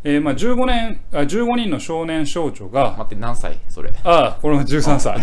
[0.06, 3.58] えーまあ、15年あ15人の少年少女が待って、何歳？
[3.70, 3.90] それ。
[4.04, 5.16] ああこれは13歳。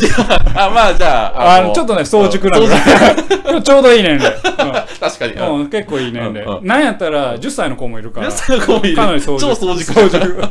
[0.55, 2.67] あ、まあじゃあ、あのちょっとね早熟なんで。
[3.61, 4.33] ちょうどいい年齢、
[4.99, 5.33] 確かに。
[5.33, 6.65] うんうん結構いい年齢、うんうん。
[6.65, 8.27] なんやったら10歳の子もいるから。
[8.27, 8.95] 皆さんこういる。
[8.95, 9.55] かなり早熟。
[9.55, 9.93] 超早熟。
[9.93, 10.41] 早熟。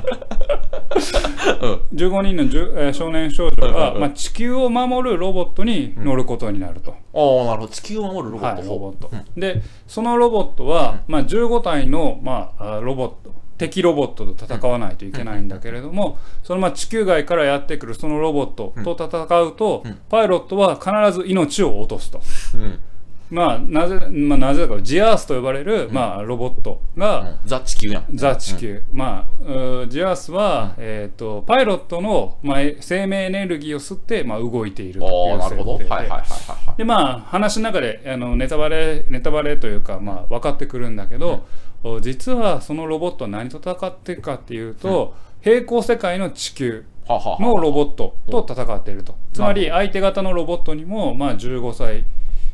[1.62, 1.80] うん。
[1.98, 4.00] 15人のえー少年少女が、うんうんうん。
[4.02, 6.92] まあ、地球を守るロボットに乗ることになると。
[6.92, 7.68] ああ、なるほど。
[7.72, 8.60] 地球を守るロボット。
[8.60, 9.40] はい、ロボット、うん。
[9.40, 19.98] でそのロボットは、まあ、15体の、まあ、あロボット敵ロボットと戦わないといけないんだけれども、そのまあ地球外からやってくるそのロボットと戦うと、うん。
[20.08, 22.22] パイロットは必ず命を落とすと。
[23.30, 23.36] うん。
[23.36, 27.38] まあ、なぜ、まあ、なぜだかジアースと呼ばれる、まあ、ロボットが、うん。
[27.44, 28.06] ザ地球やん。
[28.14, 35.78] ザ地球、まあジアースは、えー、とパイロットの、まあ、え生命エネルギーを吸って、まあ、動いているといああ、うなるほど。
[35.78, 35.90] 設定で。
[35.90, 36.76] はいはいはいはいはい。
[36.76, 41.46] でまあ話の中であのネタバレネタバレというか、まあ、分かってくるんだけど、
[41.82, 49.14] お実はそのロボットは何と戦っているかっていうと、平行世界の地球のロボットと戦っていると。
[49.32, 52.04] つまり相手方のロボットにも、まあ、15歳、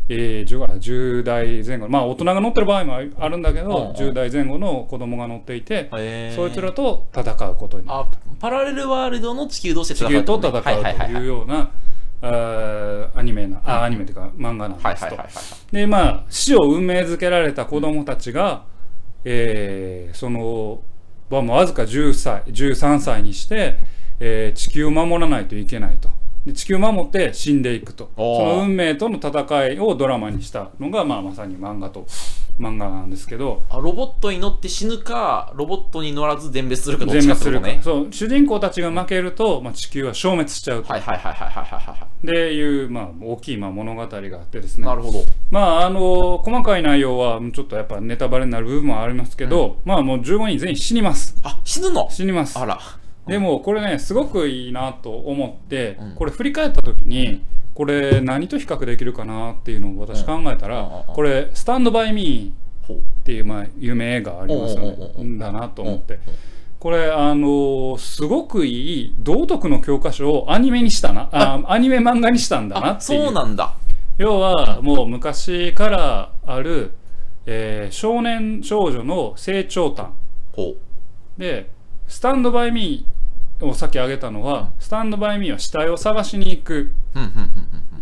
[0.09, 1.89] えー、10, あ10代前後。
[1.89, 5.89] まあ大人が乗ってる場合もあるんだけうんうんど10代前後の子供が乗っていて
[6.35, 8.07] そいつらと戦うことにな
[8.39, 11.23] パラレルワールドの地球同士で地球と戦うとはいはいはいはい。
[11.23, 11.71] いうような
[12.23, 15.17] あーアニメなあアニメというか漫画なんですと。
[15.73, 18.65] でまあ死を運命づけられた子供たちが、
[19.25, 20.81] えーその
[21.29, 23.77] わずか10歳13歳にして、
[24.21, 26.09] えー地球を守らないといけないと
[26.47, 28.11] で地球を守って死んでいくと。
[28.17, 32.07] その運命との戦いをドラマにしたのが、まあ、まさに漫画と
[32.59, 33.65] 漫画なんですけど。
[33.69, 44.85] あロボットに乗って死ぬかロボットに乗らず全滅するかどっ全ちかっ滅するか、てことねそう主人公たちが負けると、まあ、地球は消滅しちゃうと、はいはいはいはいはいはいはでいう、まあ、大きいまあ物語があってですね。
[44.85, 45.25] いなるほど。
[45.51, 51.37] まああの細かい内容はちょっとやっぱネタバレになる部分もありますけど、まあもう15人全員死にます。
[51.43, 52.09] あ死ぬの？
[52.11, 52.59] 死にます。
[52.59, 52.79] あら
[53.27, 56.15] でもこれねすごくいいなと思って、うん。
[56.15, 57.43] これ振り返った時に
[57.75, 65.39] これ何と比較できるかなっていうのを私考えたら、これ「スタンド・バイ・ミー」っていう、まあ、有名映画ありますよね。
[65.39, 66.19] だなと思って。
[66.79, 71.61] これあのーすごくいい道徳の教科書をアニメにしたなあ。
[71.67, 73.25] アニメ漫画にしたんだなあっていう。
[73.25, 73.75] そうなんだ。
[74.19, 76.93] 要はもう昔からある、
[77.45, 80.13] えー少年少女の成長譚。
[80.53, 80.75] ほ
[81.37, 81.69] で
[82.09, 83.13] 「スタンド・バイ・ミー」
[83.61, 86.93] をさっき挙げたのは「スタンド・バイ・ミー」は死体を探しに行く。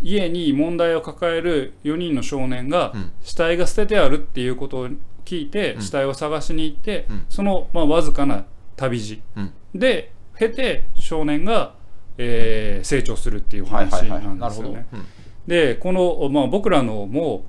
[0.03, 3.11] 家に問題を抱える4人の少年がうん。
[3.21, 4.89] 死体が捨ててあるっていうことを
[5.23, 5.81] 聞いてうん。
[5.81, 7.25] 死体を探しに行ってうん。
[7.29, 9.51] そのまあわずかな旅路うん。
[9.73, 11.73] で経て少年が
[12.17, 14.85] えー成長するっていうはい話なんですよね。
[14.93, 15.05] うん。
[15.47, 17.45] でこの、まあ、僕らのも、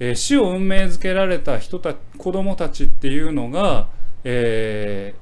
[0.00, 3.86] えー死を運命づけられた人た子供たちっていうのが、
[4.24, 5.14] え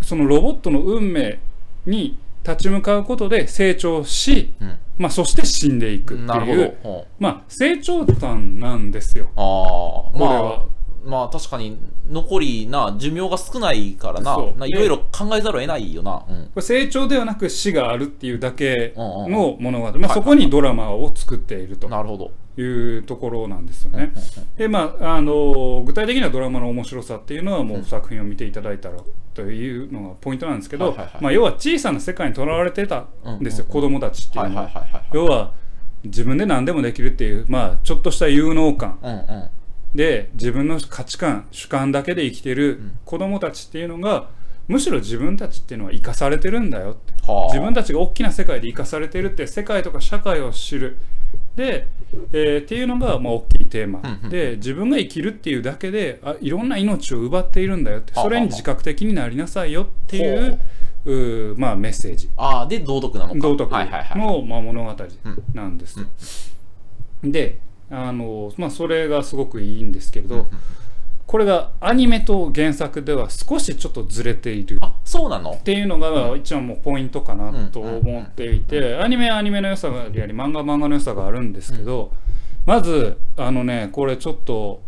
[0.00, 1.38] ーそのロボットの運命
[1.86, 4.78] に立ち向かうことで成長し、うん。
[4.96, 8.20] まあ、そして死んでいくっていう、ほまあ、成長端
[8.60, 9.24] なんですよ。
[9.24, 10.60] うああこれまは。
[10.60, 10.66] あ
[11.04, 11.78] まあ確かに
[12.10, 14.36] 残りな寿命が少ないからな。
[14.66, 16.24] いろいろ考えざるを得ないよな。
[16.28, 16.44] うん。
[16.46, 21.88] これ成長ではなく死があるっていうだけうんうんの物語、まあ、そこにドラマを作っていると。
[21.88, 22.62] なるほどい。
[22.98, 24.12] うところなんですよね。
[24.14, 28.98] うんうんでまあ、あの具体的なドラマの面白さっていうのはもう作品を見ていただいたら
[29.34, 31.22] というのがポイントなんですけど、はいはいはい。
[31.22, 34.48] まあ、要は小さな世界にとらわれてたんですよ、うん子供たちっていうは。
[34.50, 35.02] いのは。
[35.12, 35.52] 要は
[36.04, 38.98] 自分で何でもできるっていう、まあ、ちょっとした有能感。
[39.02, 39.48] うんうん
[39.94, 42.98] で自分の価値観主観だけで生きてるん。
[43.04, 44.28] 子供たちっていうのが
[44.66, 47.12] むしろ自分たちっていうのは生かされてるんだよって。
[47.30, 47.46] はあ。
[47.46, 50.96] 自分たちが大きな世界で生かされてるって世界とか社会を知る。
[51.56, 51.86] で、
[52.32, 58.12] えーっていうのがまあ大きいテーマ、うんうんで自分が生きるっていうだけであいろんな命を奪っているんだよって。
[58.14, 60.58] はあそれに自覚的になりなさいよっていう
[61.04, 61.54] う。
[61.54, 62.30] ーまあ、メッセージ。
[62.36, 63.38] ああで道徳なのか。
[63.40, 63.70] 道徳
[64.16, 65.44] のまあ物語うん。
[65.52, 66.54] なんです。
[67.22, 67.58] で
[67.90, 70.48] あの、まあ、それがすごくいいんですけれど、うんうん
[71.26, 75.52] これがアニメと原作では少しちょっとずれているあそうなの？
[75.52, 82.12] っていうのが一番もうポイントかなと思っていてアニメはアニメの良さがあり漫画は漫画の良さがあるんですけど
[82.66, 84.82] まずあのねこれちょっと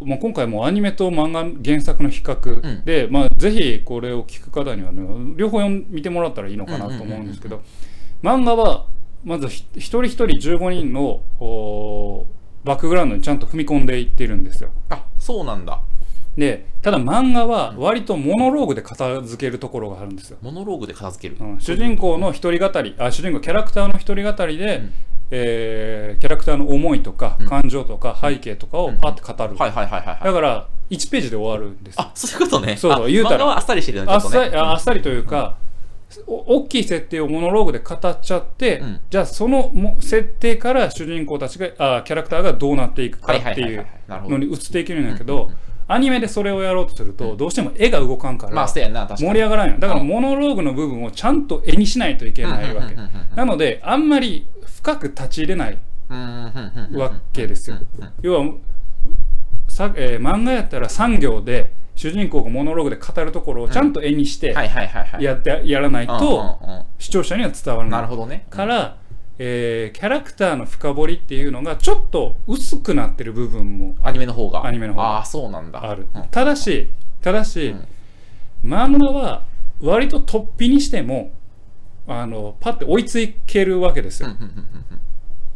[0.00, 5.02] もう今回もうアニメと漫画原作の比較で、まあ、ぜひこれを聞く方にはね
[5.36, 7.60] 両方読ん見てもらったらいいのかなと思うんですけど
[8.22, 8.86] 漫画は
[9.24, 12.26] まずひ一人一人15人のお
[12.64, 14.70] バックグラウンドにちゃんと踏み込んでいってるんですよ。
[14.90, 15.80] あそうなんだ。
[16.36, 20.38] でただ漫画は割とモノローグで片付けるところがあるんですよ。
[20.42, 21.44] モノローグで片付ける。
[21.44, 24.92] うん主人公の一人語りあ主人公キャラクターの一人語りで、うん。
[25.30, 27.46] えーキャラクターの思いとかうん。
[27.46, 30.24] 感情とか背景とかをパッて語る、はいはいはいはいはい。
[30.24, 32.02] だから1ページで終わるんですよ。
[32.02, 32.76] あそういうことね。
[32.76, 34.14] そうそうあ言うたらあっさりしてるよねね。
[34.56, 35.61] ああっさりというか、お
[36.26, 39.00] 大きい設定をモノローグで語っちゃって、うん。
[39.10, 41.66] じゃあそのも設定から主人公たちが
[41.98, 45.50] あキャラクターがどうなっていくかっていうのに移っていけるんだけど、
[45.88, 52.96] アニメでそれをやろうとすると、どうしても絵が動かんから、盛り上がらないのだからモノローグの部分をちゃんと絵にしないといけないわけ。
[53.36, 57.76] なのであんまり深く立ち入れないわけですよ。
[58.22, 58.54] 要は
[59.72, 64.54] さ、えー漫画やったら産業で主人公がモノローグで語るところをちゃんと絵にして
[65.20, 68.46] やってやらないうんと視聴者には伝わらなないるほどね。
[68.50, 68.96] から、
[69.38, 74.64] えーキャラクターの深掘りっていうのがちょっと薄くなってる部分もアニメの方が。
[74.66, 75.88] アニメの方がああそうなんだ。
[75.90, 76.06] ある。
[76.14, 76.22] うん。
[76.30, 76.88] ただし
[77.20, 77.74] ただし、
[78.62, 78.70] うん。
[78.70, 79.42] 漫画は
[79.80, 81.32] 割と突飛にしても
[82.06, 84.28] あのパッて追いつけるわけですよ、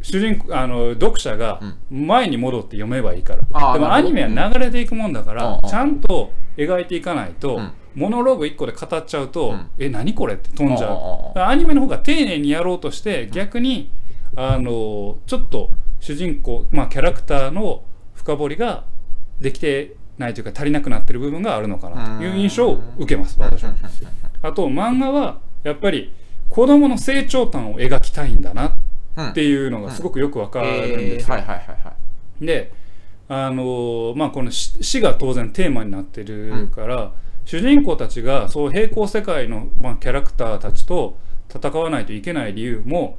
[0.01, 7.71] 主人公あの読者が前に戻って読めばいいから、でもアニメは流れていくもんだから、ちゃんと描いていかないと、うん。
[7.95, 9.69] モノローグ1個で語っちゃうと、うん。
[9.77, 13.89] え何これって飛んじゃう、アニメの方が丁寧にやろうとして逆に
[14.35, 17.83] あのちょっと主人公、まあ、キャラクターの
[18.13, 18.83] 深掘りが
[19.39, 23.75] できてないというか足りなくなってる部分があるのかなという印象を受けます私は。
[24.41, 26.13] あと漫画はやっぱり
[26.49, 28.65] 子供の成長端を描きたいんだな。
[28.65, 28.71] うん
[29.17, 31.35] っていうのがすごくよくわかるんえですよ。
[31.35, 31.93] ーはいはいはいは
[32.41, 32.45] い。
[32.45, 32.71] で
[33.29, 37.11] あのーまあこの死死が当然テーマになってるから、
[37.45, 41.17] 主人公たちがそう平行世界の、まあ、キャラクターたちと
[41.53, 43.17] 戦わないといけない理由も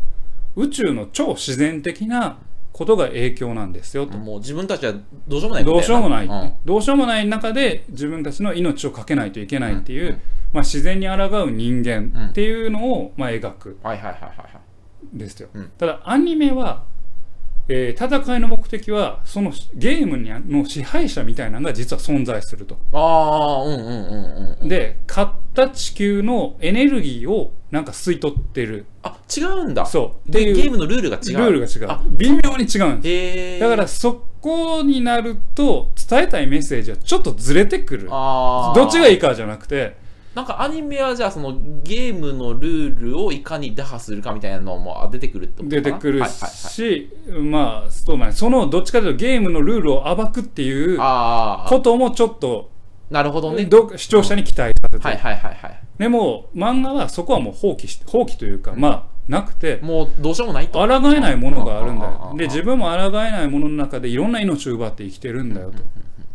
[0.54, 2.38] 宇宙の超自然的な
[2.72, 4.18] ことが影響なんですよと。
[4.18, 4.94] もう自分たちは
[5.26, 6.52] どうしようもないどうしようもない、うん。
[6.64, 10.20] どうしようもない中で自分たちの命をかけないといけないっていう、
[10.52, 13.78] まあ、自然に抗う人間っていうのを、まあ、描く。
[13.82, 14.56] はいはいはいはいはい。
[14.56, 14.67] ん
[15.12, 15.70] ですよ、うん。
[15.78, 16.84] ただアニメは、
[17.68, 22.78] えー戦いの目的はそのゲームにの支配者みたいなのが実は存在すると。
[22.92, 24.68] ああうんうんうんうんうん。
[24.68, 28.86] で買った地球のエネルギーをなんか吸い取ってる。
[29.02, 29.84] あ違うんだ。
[29.84, 30.32] そう。
[30.32, 31.50] でゲームのルールが違う。
[31.52, 33.60] ルールが違あう微妙に違うんです。
[33.60, 38.04] だからそこになると伝えたいメッセージはちょっとずれてくる。
[38.08, 39.96] どっちがいいかじゃなくて
[40.38, 46.50] なんかアニメはじゃあそのゲームのルールをいかに打破するかみたいなのもあ出てくるってこと出てくるはいはいはい。
[46.52, 52.70] し、まあそうなんそのどっちかというとゲームのルールを暴くっていうこともちょっと
[53.10, 53.64] なるほどね。
[53.64, 55.80] ど視聴者に期待させて、はいはいはいはい。
[55.98, 60.78] でも漫画はそこはもう放棄し放棄というか、まあなくてもうどうしようもないと。
[60.78, 62.28] 抗えないものがあるんだよ。
[62.30, 65.82] うんで自分も抗えないものの中でいろんな命を奪って生きてるんだよと。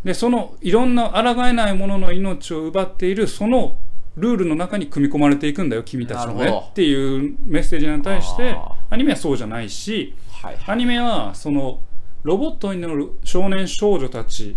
[0.04, 3.78] でそのいろんな抗えないものの命を奪っているその
[4.16, 10.64] ルールの中に組み込まれていくんだよ君たちのねっていうメッセージに対してあアニメはそうじゃないしはいはい。
[10.68, 11.80] アニメはその
[12.24, 14.56] ロボットに乗る少年少女たち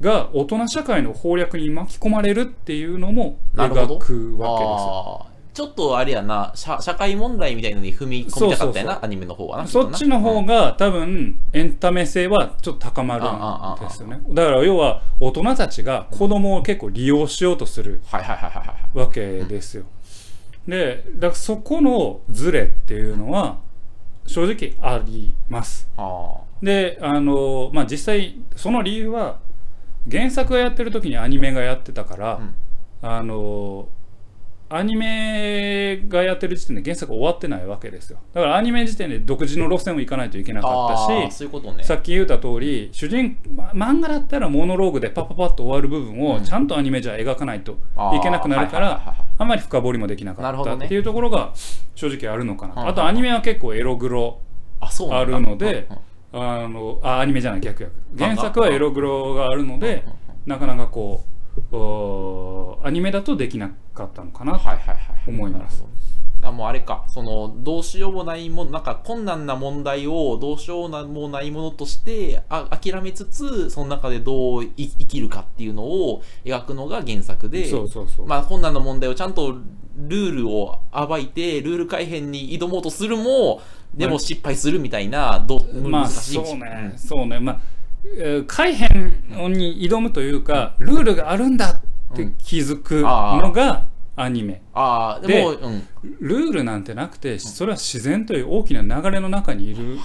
[0.00, 4.84] が大人社会の攻略に巻き込まれるっていうのも描くわけです。
[4.84, 5.26] よ。
[5.58, 14.20] ちょっとあれやな社社会問題みたいのに踏み込みたかったやなそうそうそうアニメの方はなそっちの方がが多分エンタメ性はちょっと高まるんですよね。
[14.28, 18.00] だから要は大人たちが子供を結構利用しようとする
[18.94, 19.84] わけですよ。
[20.68, 23.58] で、だからそこのズレっていうのは
[24.26, 25.88] 正直あります。
[25.96, 29.40] あで、あの、まあ、実際その理由は
[30.08, 32.54] 原作がやってる時にアニメがやってたから、うん
[33.00, 33.88] あの、
[34.70, 38.18] アニメがやってる時点で原作終わってないわけですよ。
[38.34, 41.82] だからアニメ時点で独自の路線を行かないといけなーかったしね。
[41.82, 46.30] さっき言った通り主人ま漫画だったらモノローグでパッパパッと終わる部分うん。
[46.32, 47.78] をちゃんとアニメじゃ描かないと
[48.14, 49.16] いけなくなるかはいはいはいはい。
[49.18, 51.52] らあんまり深掘りもできなかったっていうところが
[51.94, 52.74] 正直あるのかうん。
[52.74, 54.40] なあとアニメは結構エログロ。
[55.10, 55.88] あるので
[56.32, 56.62] うんうん。
[56.64, 57.92] あのあアニメじゃない逆逆。
[58.18, 60.04] 原作はエログロがあるので
[60.46, 61.37] なかなかこう
[62.82, 65.80] アニメだとできなかったのかなはいはいはい思います。
[65.80, 65.98] なるほど。
[66.38, 67.04] だからもうあれか。
[67.08, 79.56] そのどうしようもないものなんか困難な問題をどうしようもないものとしてあ諦めつつその中でどうい生きるかっていうのを描くのが原作でそうそうそう、まあ困難な問題をちゃんと
[79.96, 83.60] ルールを暴いてルール改変に挑もうとするも
[83.94, 87.40] でも失敗するみたいなどまあ難しいそうね、そうね。
[87.40, 87.77] まあえー
[88.46, 91.80] 改変に挑むというかルールがあるんだ
[92.12, 94.62] って気づくのがアニメ。
[94.74, 95.82] ああでもうん。
[96.20, 99.98] ルールなんてなくてそれは自然という大きな流れの中にいる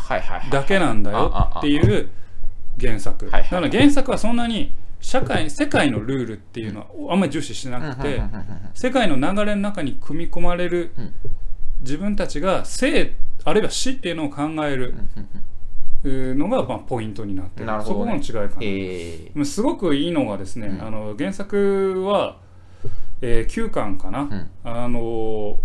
[0.51, 2.09] だけなんだよっていう
[2.79, 3.29] 原作。
[3.29, 8.21] だから原作はそんなに社会世界のルールっていうのはあんまり重視してなくて
[8.73, 11.13] 世界の流れの中に組み込まれるうん
[11.81, 15.19] 自分たちが生あるいは死っていうのを考えるう
[16.09, 17.65] のがまあポイントになってる。
[17.65, 17.83] ね。
[17.83, 20.81] そこの違いかな、えーすごくいいのがですね、うん。
[20.81, 22.37] あの原作は、
[23.21, 24.49] えー9巻かな、ん。
[24.63, 25.59] あの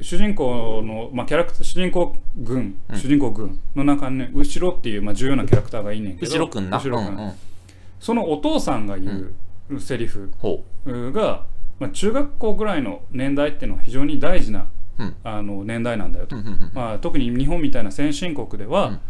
[0.00, 2.96] 主人公の、まあ、キャラクター主人公軍、うん。
[2.96, 6.78] 主人公軍の中にね後ろっていう、まあ、重要なキャラクターがいいねんけど後ろくんな。
[6.78, 7.06] 後ろくん。
[7.08, 7.32] うんうん。
[7.98, 9.32] そのお父さんが言
[9.70, 11.44] うセリフほが、
[11.78, 15.16] まあ、中学校ぐらいの年代っていうのは非常に大事なううん。
[15.24, 16.70] あの年代なんだよと、うんうんうん。
[16.74, 19.00] まあ、特に日本みたいな先進国では、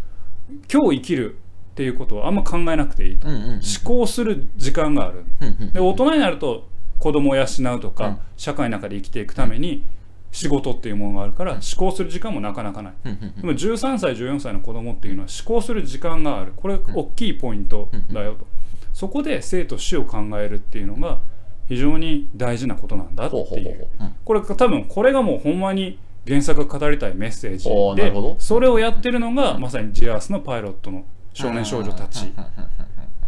[0.73, 1.37] 今日生きる
[1.71, 5.25] っていうことはあんま考えなくていいと、うんうんうん思考する時間がある。
[5.41, 8.19] うんうんで大人になると子供を養うとか、うん。
[8.37, 9.83] 社会の中で生きていくために
[10.33, 12.93] 仕事っていうものがあるから思考する時間もなかなかない。
[13.05, 16.53] うんうんでも13歳14歳の子供っていうのは思考する時間がある。
[16.55, 18.47] これ大きいポイントだよと。
[18.93, 21.21] そこで生と死を考えるっていうのが
[21.69, 23.89] 非常に大事なことなんだっていう。
[24.25, 28.37] これ多分これがもうほんまに原作が語りたいメッセージでおーなるほど。
[28.39, 32.33] それをやってるのがまさにジアースのパイロットの少年少女たち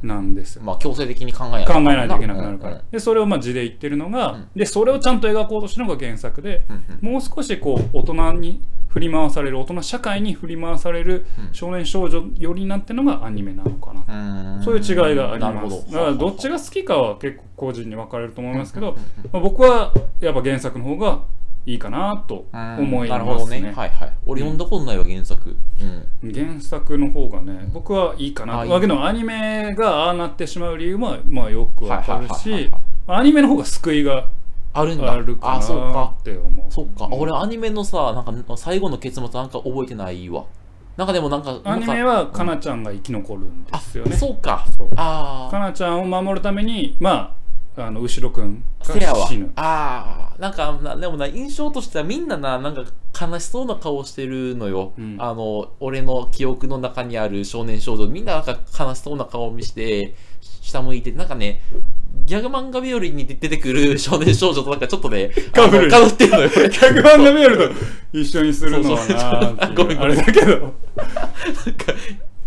[0.03, 0.63] なんですよ。
[0.63, 2.75] まあ強制的に考え考えないといけなくなるかうん。
[2.75, 4.49] らでそれをまあ字で言ってるのが、うん。
[4.55, 6.65] でそれをちゃんと描こうとしてるのが原作で、
[7.01, 11.49] もう少しこう大人に振り回される大人社会に振り回されるうん。
[11.53, 14.65] 少年少女寄りになってるのがアニメなのかな、うん。
[14.65, 15.91] そういう違いがあります。
[15.93, 18.97] だからどっちが好きかは結構個人に分かれると思いますけど、
[19.33, 21.23] まあ、僕はやっぱ原作の方が
[21.65, 23.61] いいかなと思いなるほどますね。
[23.61, 24.13] ねはいはい。
[24.27, 25.57] 俺読んだことないわ原作。
[26.23, 26.33] うん。
[26.33, 32.69] 原作の方がね僕はいいかなあいいだけどアニメがああなってしまう理由はまあよくわかるし
[33.07, 34.29] アニメの方が救いが
[34.73, 35.13] あるんだ。
[35.13, 36.73] あるかなかって思う。
[36.73, 40.45] そっか、うん俺アニメのさなんか最後の結末なんか覚えてないわ。
[40.97, 44.17] なんかでもなんかアニメはかなちゃんが生き残るんですよね。
[44.17, 44.67] そうか。
[44.77, 44.89] そう。
[44.97, 47.42] ああかなちゃんを守るためにまあ
[47.77, 52.85] あの後ろくんが死ぬああなんかなでもな印象としてはみんなななんか
[53.27, 55.17] 悲しそうな顔してるのよ、うん。
[55.19, 58.09] あの俺の記憶の中にある少年少女。
[58.09, 60.15] みんななんか悲しそうな顔を見して
[60.61, 61.63] 下向いてなんかね
[62.27, 65.81] ギャグ漫画日和に出てくる少年少女となんかちょっとね かぶっ
[66.13, 66.49] てるのよ。
[66.49, 67.57] 100万が見える
[68.13, 70.13] と一緒にするのはなごめんごめん。
[70.13, 70.59] あれだけど。
[70.59, 70.75] なんか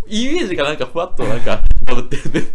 [0.07, 2.47] イメージがなんかふわっとなんかかぶってるね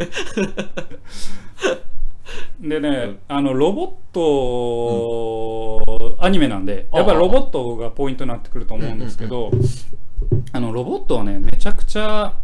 [2.61, 5.81] でね、あのロボット、
[6.23, 9.51] アニメなんでやっぱりロボットがポイントになってくると思うんですけど、
[10.53, 12.35] あのロボットはねめちゃくちゃ、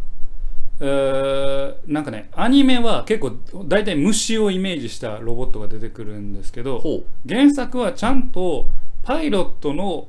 [0.79, 3.31] えーなんかねアニメは結構
[3.65, 6.81] 大体虫をイメージしたロボットが出てくるんですけど
[7.27, 8.67] 原作はちゃんと
[9.03, 10.07] パイロットの、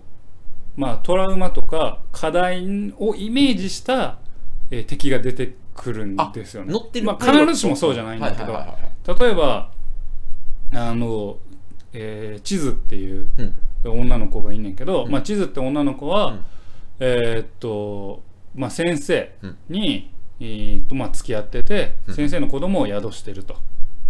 [0.76, 4.18] まあ、トラウマとか課題をイメージした、
[4.70, 6.72] えー敵が出てくるんですよね。
[6.72, 7.06] 乗ってる。
[7.06, 8.52] まあ、必ずしもそうじゃないんだけど、
[9.20, 9.70] 例えば
[10.72, 11.38] あの、
[11.92, 13.54] えー地図っていううん。
[13.84, 15.10] 女の子がいんねんけど、うん。
[15.12, 16.44] まあ、地図って女の子は、うん。
[16.98, 18.22] えーっと、
[18.54, 19.32] まあ、先生
[19.68, 20.10] に、
[20.40, 22.14] えーっとまあ、付き合ってて、うん。
[22.14, 23.56] 先生の子供を宿してると。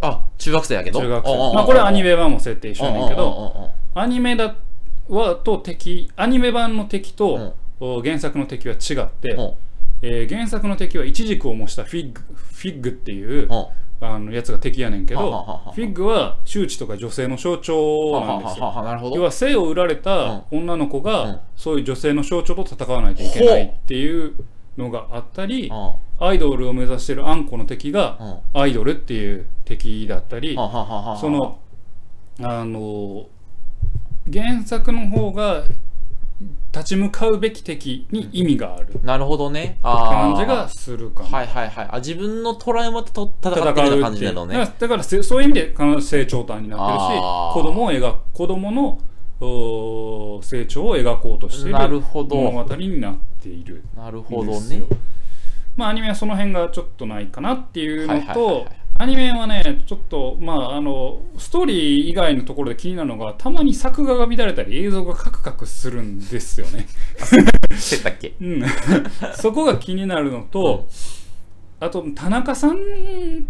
[0.01, 1.01] あ中学生やけど？
[1.01, 1.55] 中学生。
[1.55, 4.55] まあ、これはアニメ版も設定一緒やねんけどどアニメだ
[5.09, 9.55] はと敵アニメ版の敵と、原作の敵は違って、うん
[10.03, 13.67] えー原作の敵はイチジクを模したフィッグフィッグっていう、うん
[14.01, 19.13] あのやつが敵やねんけどフィッグは周知とか女性の象徴はなんですよ。
[19.17, 21.41] 要は性を売られた女の子が、うん。
[21.57, 24.35] そういう女性の象徴と戦わないといけないっていう
[24.77, 28.61] のがあったり、うんアイドルを目指してるあんこの敵が、うん。
[28.61, 31.59] アイドルっていう敵だったり、その
[32.41, 33.27] あの
[34.33, 35.65] 原作の方が
[36.73, 39.01] 立ち向かうべき敵に意味がある。
[39.03, 39.79] なるほどね。
[39.83, 41.29] 感じがするかな。
[41.29, 41.89] はいはいはい。
[41.91, 44.55] あ自分のトラウマと戦ってる感じなのね。
[44.59, 47.21] だからだからせそういう意味で成長体になってるし
[47.55, 49.01] 子供を描く子供の
[50.43, 54.83] 成長を描こうとしている物語になっているなるほどね。
[55.77, 66.89] まあアニメはその辺がちょっとないかなっていうのはいはいはいはといアニメはねちょっとまああのストーリー以外のところで気になるのがたまに作画が乱れたり映像がカクカクするんですよね。
[67.79, 68.35] してたっけ？
[68.41, 68.65] うん、
[69.37, 70.89] そこが気になるのと、
[71.79, 72.77] あと田中さんっ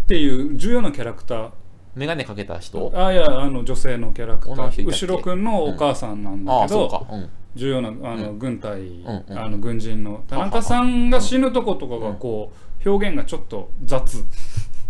[0.05, 1.49] ていう重要なキャラクター。
[1.95, 2.91] メガネかけた人？
[2.95, 4.85] あいやあの女性のキャラクター。
[4.85, 7.29] 後ろくんのお母さんなんだけど、そうん。
[7.55, 9.39] 重要なあの、う軍隊、んうん。
[9.39, 12.53] あの軍人の田中さんが死ぬとことかがこ
[12.85, 14.23] う表現がちょっと雑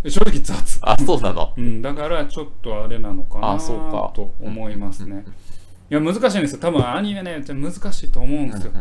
[0.08, 1.52] 正直雑、あそうなの？
[1.56, 4.10] うん、だからちょっとあれなのかなあそうか。
[4.14, 5.24] と思いますね。
[5.90, 6.58] いや難しいんですよ。
[6.60, 8.72] 多分アニメね難しいと思うんですよ。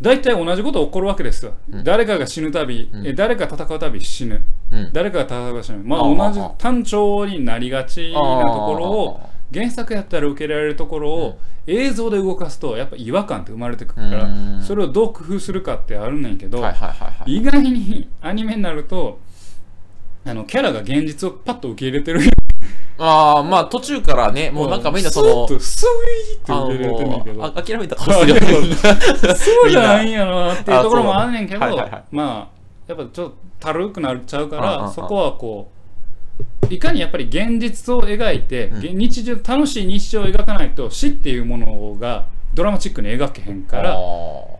[0.00, 1.84] 大体同じこと起こるわけですよ、うん。
[1.84, 3.06] 誰かが死ぬたび、うん。
[3.06, 4.44] え誰か戦うたび死ぬ。
[4.70, 4.90] うん。
[4.92, 5.82] 誰かが戦うたび死ぬ。
[5.84, 8.20] まあ同じ単調になりがちなと
[8.66, 9.20] ころを
[9.52, 14.62] 原作やったら受けられるところを映像で動かすとやっぱ違和感って生まれてくるからうん。
[14.62, 16.64] それをどう工夫するかってあるねんけど、
[17.26, 19.20] 意外にアニメになると
[20.28, 22.20] あのキャラが現実をパッと受け入れてる。
[22.98, 27.50] ああまあ途中からねもうなんかみんなそのスーッとスイーってあ受け入れてんねんけど。
[27.50, 28.40] 諦めた顔するよ
[28.74, 32.04] そうじゃないんやなっていうところもあんねんけど、あそうはいはいはい。
[32.10, 32.58] まあ
[32.88, 35.70] やっぱちょっとたるくなっちゃうからそこはこ
[36.70, 38.78] ういかにやっぱり現実を描いて、うん。
[38.78, 43.98] 現日常楽しい日常を描かないと死っていうものがドラマチックに描けへんからあ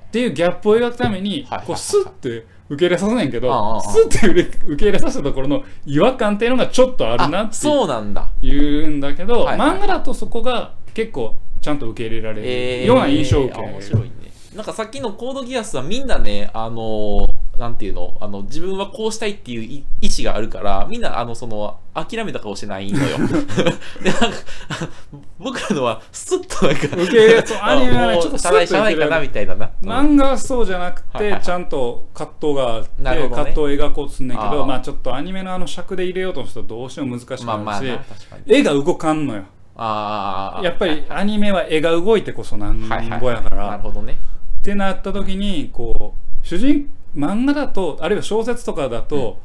[0.09, 4.29] っていうギャップを描くためにこうスッて受け入れさせないけどうんうんうんスッて
[4.67, 8.29] 受け入れさせたところの違和感っていうのがちょっとあーるなってあそうなんだ。
[8.43, 14.11] いうんだけどはいはい漫画だとそこが結構ちゃんと受け入れられえーるような印象を受けあ面白いね。
[14.55, 17.27] なんかさっきのコードギアスはみんなねあの
[17.59, 18.17] なんていうの？
[18.21, 23.19] あの自分はこうしたいっていうい意思があるからみんなあのその諦めた顔してないのよ。
[23.19, 24.39] でなんか
[25.39, 31.41] 僕らのはスッとなんか受け入れそうアニメはちょっとスッ謝罪謝罪かなみたいなな、漫画はそうじゃなくはいはいはい。
[31.41, 33.37] てちゃんと葛藤があってなるほどね。
[33.53, 37.99] 葛藤を描こうとすんねんけどまあちょっとアニメのあの尺で入れようとするとどうしても難しくなるし
[38.47, 39.43] 絵が動かんのよ。
[39.77, 44.19] ああやっぱりアニメは絵が動いてこそなんはいはいぼやからなるほどね。
[44.61, 49.41] ってなった時にこう主人漫画だとあるいは小説とかだと、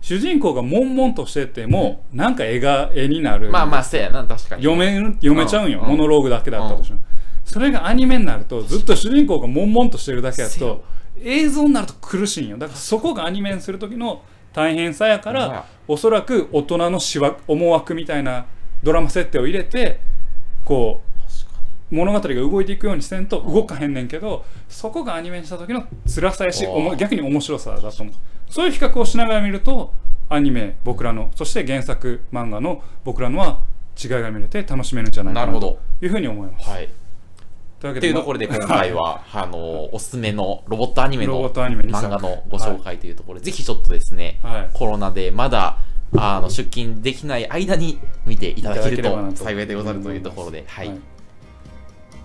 [0.00, 3.50] 主人公が悶々としてても、なんか絵が絵になる。
[3.50, 4.62] まあまあせやな確かに。
[4.62, 5.88] 読める読めちゃうんよ、うん。
[5.88, 7.00] モノローグだけだったとしても、
[7.44, 10.84] それがアニメになるとずっと主人公が悶々としてるだけだと
[11.22, 12.58] 映像になると苦しいんよ。
[12.58, 15.50] だからそこがアニメにする時の大変さやからほん。
[15.50, 18.46] まやおそらく大人のしわ思惑みたいな
[18.82, 20.00] ドラマ設定を入れて
[20.64, 21.07] こう
[21.90, 26.66] 物語が動いていくようにせんと動かへんねんけどそこがアニメにした時の辛さやし
[26.96, 28.14] 逆に面白さだと思う。
[28.48, 29.92] そういう比較をしながら見ると
[30.28, 33.60] アニメ僕らのそして原作漫画の僕らのは
[34.02, 36.68] 違いが見れて楽しめるんじゃないかなというふうに思います。
[36.68, 36.88] はい。
[37.80, 44.70] というわけっていうところで今回は、あの、おすすめのロボットアニメのットアニメ2作漫画のご紹介というところで、ぜひちょっとですね、はい。
[44.72, 45.78] コロナでまだ、
[46.16, 50.90] あの、出勤できない間に見ていただけると幸いでござるというところで、はい。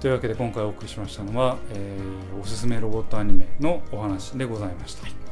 [0.04, 5.23] というわけで今回お送りしましたのは、えーおすすめロボットアニメのお話でございました。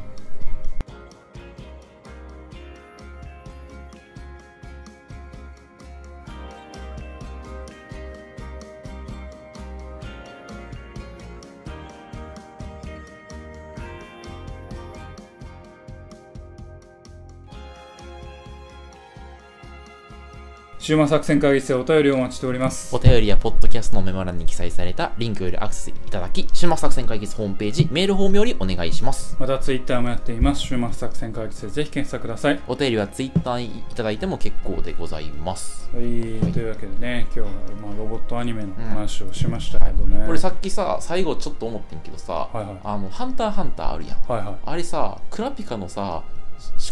[20.91, 22.99] 終末作戦会議室でお便りをお待ちしておりますお。
[22.99, 29.37] 便りやポッドキャストのメモ欄に記載されたリンクよりアクセスいただき、終末作戦会議室ホームページ、メールフォームよりお願いします。
[29.39, 30.67] またツイッターもやっています。
[30.67, 32.59] 終末作戦会議室でぜひ検索ください。
[32.67, 35.89] お便りはツイッターにいただいても結構でございます。
[35.93, 37.45] はい、というわけでね、今日は、
[37.81, 40.25] まあ、ロボットアニメの話をしましたけどね。
[40.25, 44.17] これさっきさ、最後ちょっと思ってんけどさ、はいはいあの、ハンターハンターあるやん。
[44.29, 44.55] はいはい。
[44.65, 46.23] あれさ、クラピカのさ、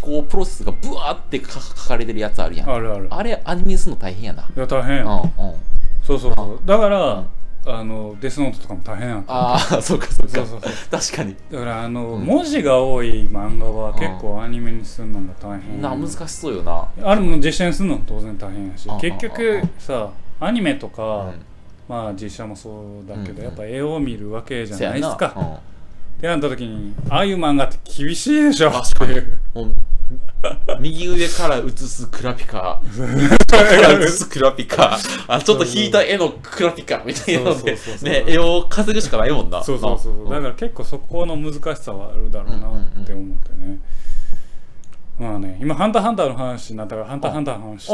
[0.01, 2.69] 思考プロセスがブワーって書かれてるやつあるやん。
[2.69, 3.07] あるある。
[3.09, 4.43] あれアニメにするの大変やな。
[4.43, 5.03] いや、大変や。
[5.05, 5.55] うんうん。
[6.03, 6.67] そうそうそう。
[6.67, 7.25] だから、うん
[7.65, 9.25] あの、デスノートとかも大変やん。
[9.27, 10.33] ああ、 そうかそうか。
[10.33, 10.61] そうそう。
[10.89, 11.35] 確かに。
[11.51, 15.81] だから、あの、うん文字が多い漫画は結構アニメにするのが大変。
[15.81, 16.87] な、難しそうよな。
[17.03, 20.09] あれも実写にするのも当然大変やしあ、結あ局あさ、
[20.39, 21.33] アニメとうか、ん。
[21.89, 22.69] まあ実写もそ
[23.03, 24.89] うだけど、うんやっぱ絵を見るわけじゃ。
[24.91, 25.59] ないですか。
[26.21, 28.69] うんってなった時に、ああいう漫画って厳しいでしょ。
[28.69, 28.71] う
[30.79, 32.81] 右上から映すクラピカ、
[33.47, 34.97] から映すクラピカ、
[35.27, 39.63] あちょっと引いた絵のクラピカみたいなのでね、絵を稼ぐしかないもんな。
[39.63, 40.23] そうそうそう。
[40.29, 42.67] なだから結構そこの難しさはあるだろうな
[43.01, 43.79] って思ってね。
[45.19, 47.93] まあね、今、ハンターハンターの話になったから、ハンターハンターの話して、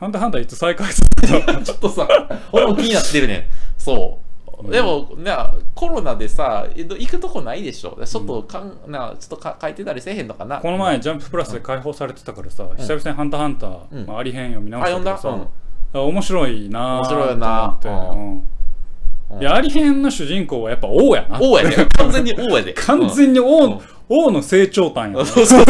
[0.00, 2.08] ハンターハンターいつ再開するの ちょっとさ、
[2.52, 3.44] 俺も気になってるねん。
[3.78, 4.31] そう。
[4.70, 5.32] でも、ね、
[5.74, 7.98] コロナでさ、えっと行くとこないでしょ？
[8.04, 10.58] ちょっとかん、なちょっとか書いてたりせえへんのかな？
[10.58, 14.06] この前、ジャンププラスで解放されてたからさ、久々にハンターハンター、うん。
[14.06, 19.36] まあ、ありへんよ見直あ、したけどさ、面白いな面白いなと思って、うん。
[19.36, 19.42] うん。
[19.42, 21.40] いや、ありへんの主人公はやっぱ王やな。
[21.40, 21.86] 王やで。
[21.86, 22.72] 完全に王やで。
[22.74, 23.80] 完全に王,、うん。
[24.08, 25.24] 王の成長譚やな。
[25.24, 25.64] そうそう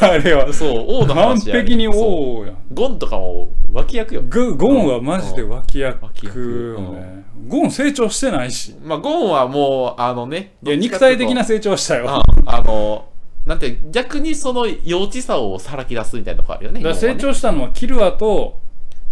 [0.06, 0.52] あれは。
[0.52, 2.56] そう、王の完話やで璧に王やん。
[2.72, 4.22] ゴンとかも脇役よ。
[4.22, 7.24] グゴンはマジで脇役脇役よね。
[7.46, 8.74] ゴン成長してないし。
[8.82, 12.08] まあ、ゴンはもう、あのね、いや、肉体的な成長はしたよ。
[12.08, 13.06] ああの、
[13.46, 16.80] なんて、逆にその幼稚さをさらき出すみたいなとこあるよね。
[16.80, 18.58] だから成長したのはキルアと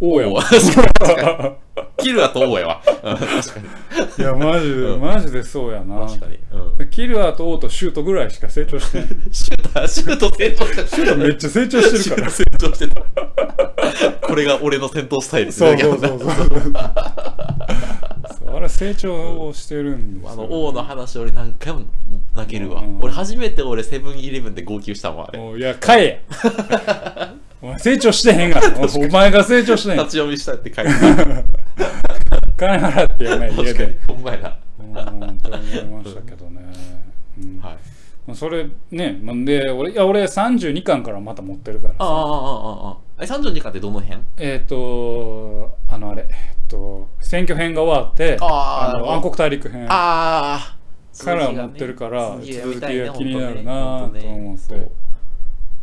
[0.01, 0.43] 王やわ。
[1.99, 2.83] キルアと王やわ。
[2.87, 3.67] うん確かに。
[4.19, 6.01] いや、マジで、うんマジでそうやな。
[6.07, 6.39] 確かに。
[6.79, 9.09] うんキルアと王とシュートぐらいしか成長してない。
[9.31, 12.31] シュート、シュート成長してシュートめっちゃ成長してるから。
[12.31, 13.03] 成長してた。
[14.27, 16.19] これが俺の戦闘スタイルそうそうそうそう。
[16.21, 16.27] そ
[18.53, 20.49] うあれ成長してるんですあよ。
[20.49, 21.83] の王の話俺何回も
[22.35, 28.69] 泣けるわ、うん俺初めて俺セブンイレブンで号泣したもんあれおいや、買えやお前成長してへんがな。
[28.97, 29.99] お前が成長してへん。
[29.99, 30.11] 立。
[30.11, 30.91] ち読みしたって書いて
[32.57, 33.99] 金払ってよね、家で。
[34.07, 34.57] ほんまやな。
[34.81, 35.49] うん、って
[35.83, 36.61] 思いましたけどね。
[38.29, 38.35] うん。
[38.35, 41.97] それね、まあで、俺、いや、俺32巻からまた持ってるからさ。
[42.01, 44.21] ああああああえ32巻ってどの辺？
[44.37, 46.37] えっ、と、あの、あれ、えっ
[46.69, 49.89] と、選挙編が終わって、あの暗黒大陸編。
[51.25, 55.08] から持ってるから、続きが続きが気になる本なと思って。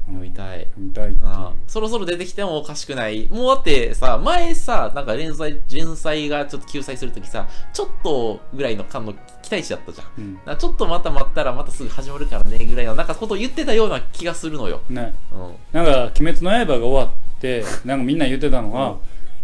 [0.07, 1.15] 読みたい見たい。
[1.21, 3.27] ああそろそろ出てきてもおかしくない？
[3.29, 14.81] もうだってさ前さなんか連載連載がちょっと救済するときさちょっとぐらいの間の期待値だったじゃんうんちょっとまた待ったらまたすぐ始まるからねぐらいのなんかことを言ってたような気がするのよ。
[14.89, 15.13] ね。
[15.31, 15.55] うん。
[15.71, 18.97] なんか、鬼滅の刃が終わって、なんかみんな言ってたのは、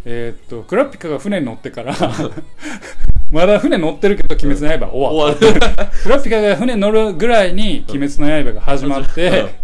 [0.05, 1.93] えーっと、クラピカが船に乗ってから、
[3.31, 5.39] まだ船乗ってるけど、鬼滅の刃終わった。
[5.39, 5.91] 終わる。
[6.03, 9.60] クラピカが船乗るぐらいに、鬼滅の刃が始まって、で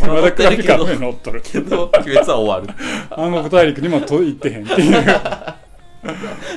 [0.00, 1.42] まだクラピカが船乗っとる。
[1.42, 2.84] けど、鬼滅は終わる。
[3.10, 5.04] 暗黒大陸にもと行ってへんっていう。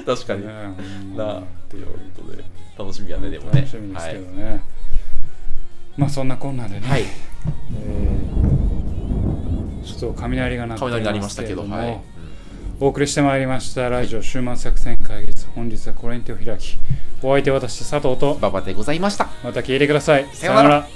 [0.06, 0.46] 確かに。
[0.46, 0.54] ね
[1.12, 1.94] うんなあっていうこ
[2.24, 2.44] とで、
[2.78, 3.62] 楽しみやね、でもね。
[3.62, 4.64] 楽しみですけどね。
[5.98, 7.04] まあそんなこんなでね、はい。
[7.04, 8.54] えー
[9.84, 12.00] ちょっと雷が鳴って雷りましたけど、もはい。
[12.80, 16.78] お送りしてまいりましたラジオ終末作戦会議室本日はこれに手を開き
[17.22, 19.30] お相手は私佐藤と馬場でございました。
[19.44, 20.88] また聞いてくださいさようなら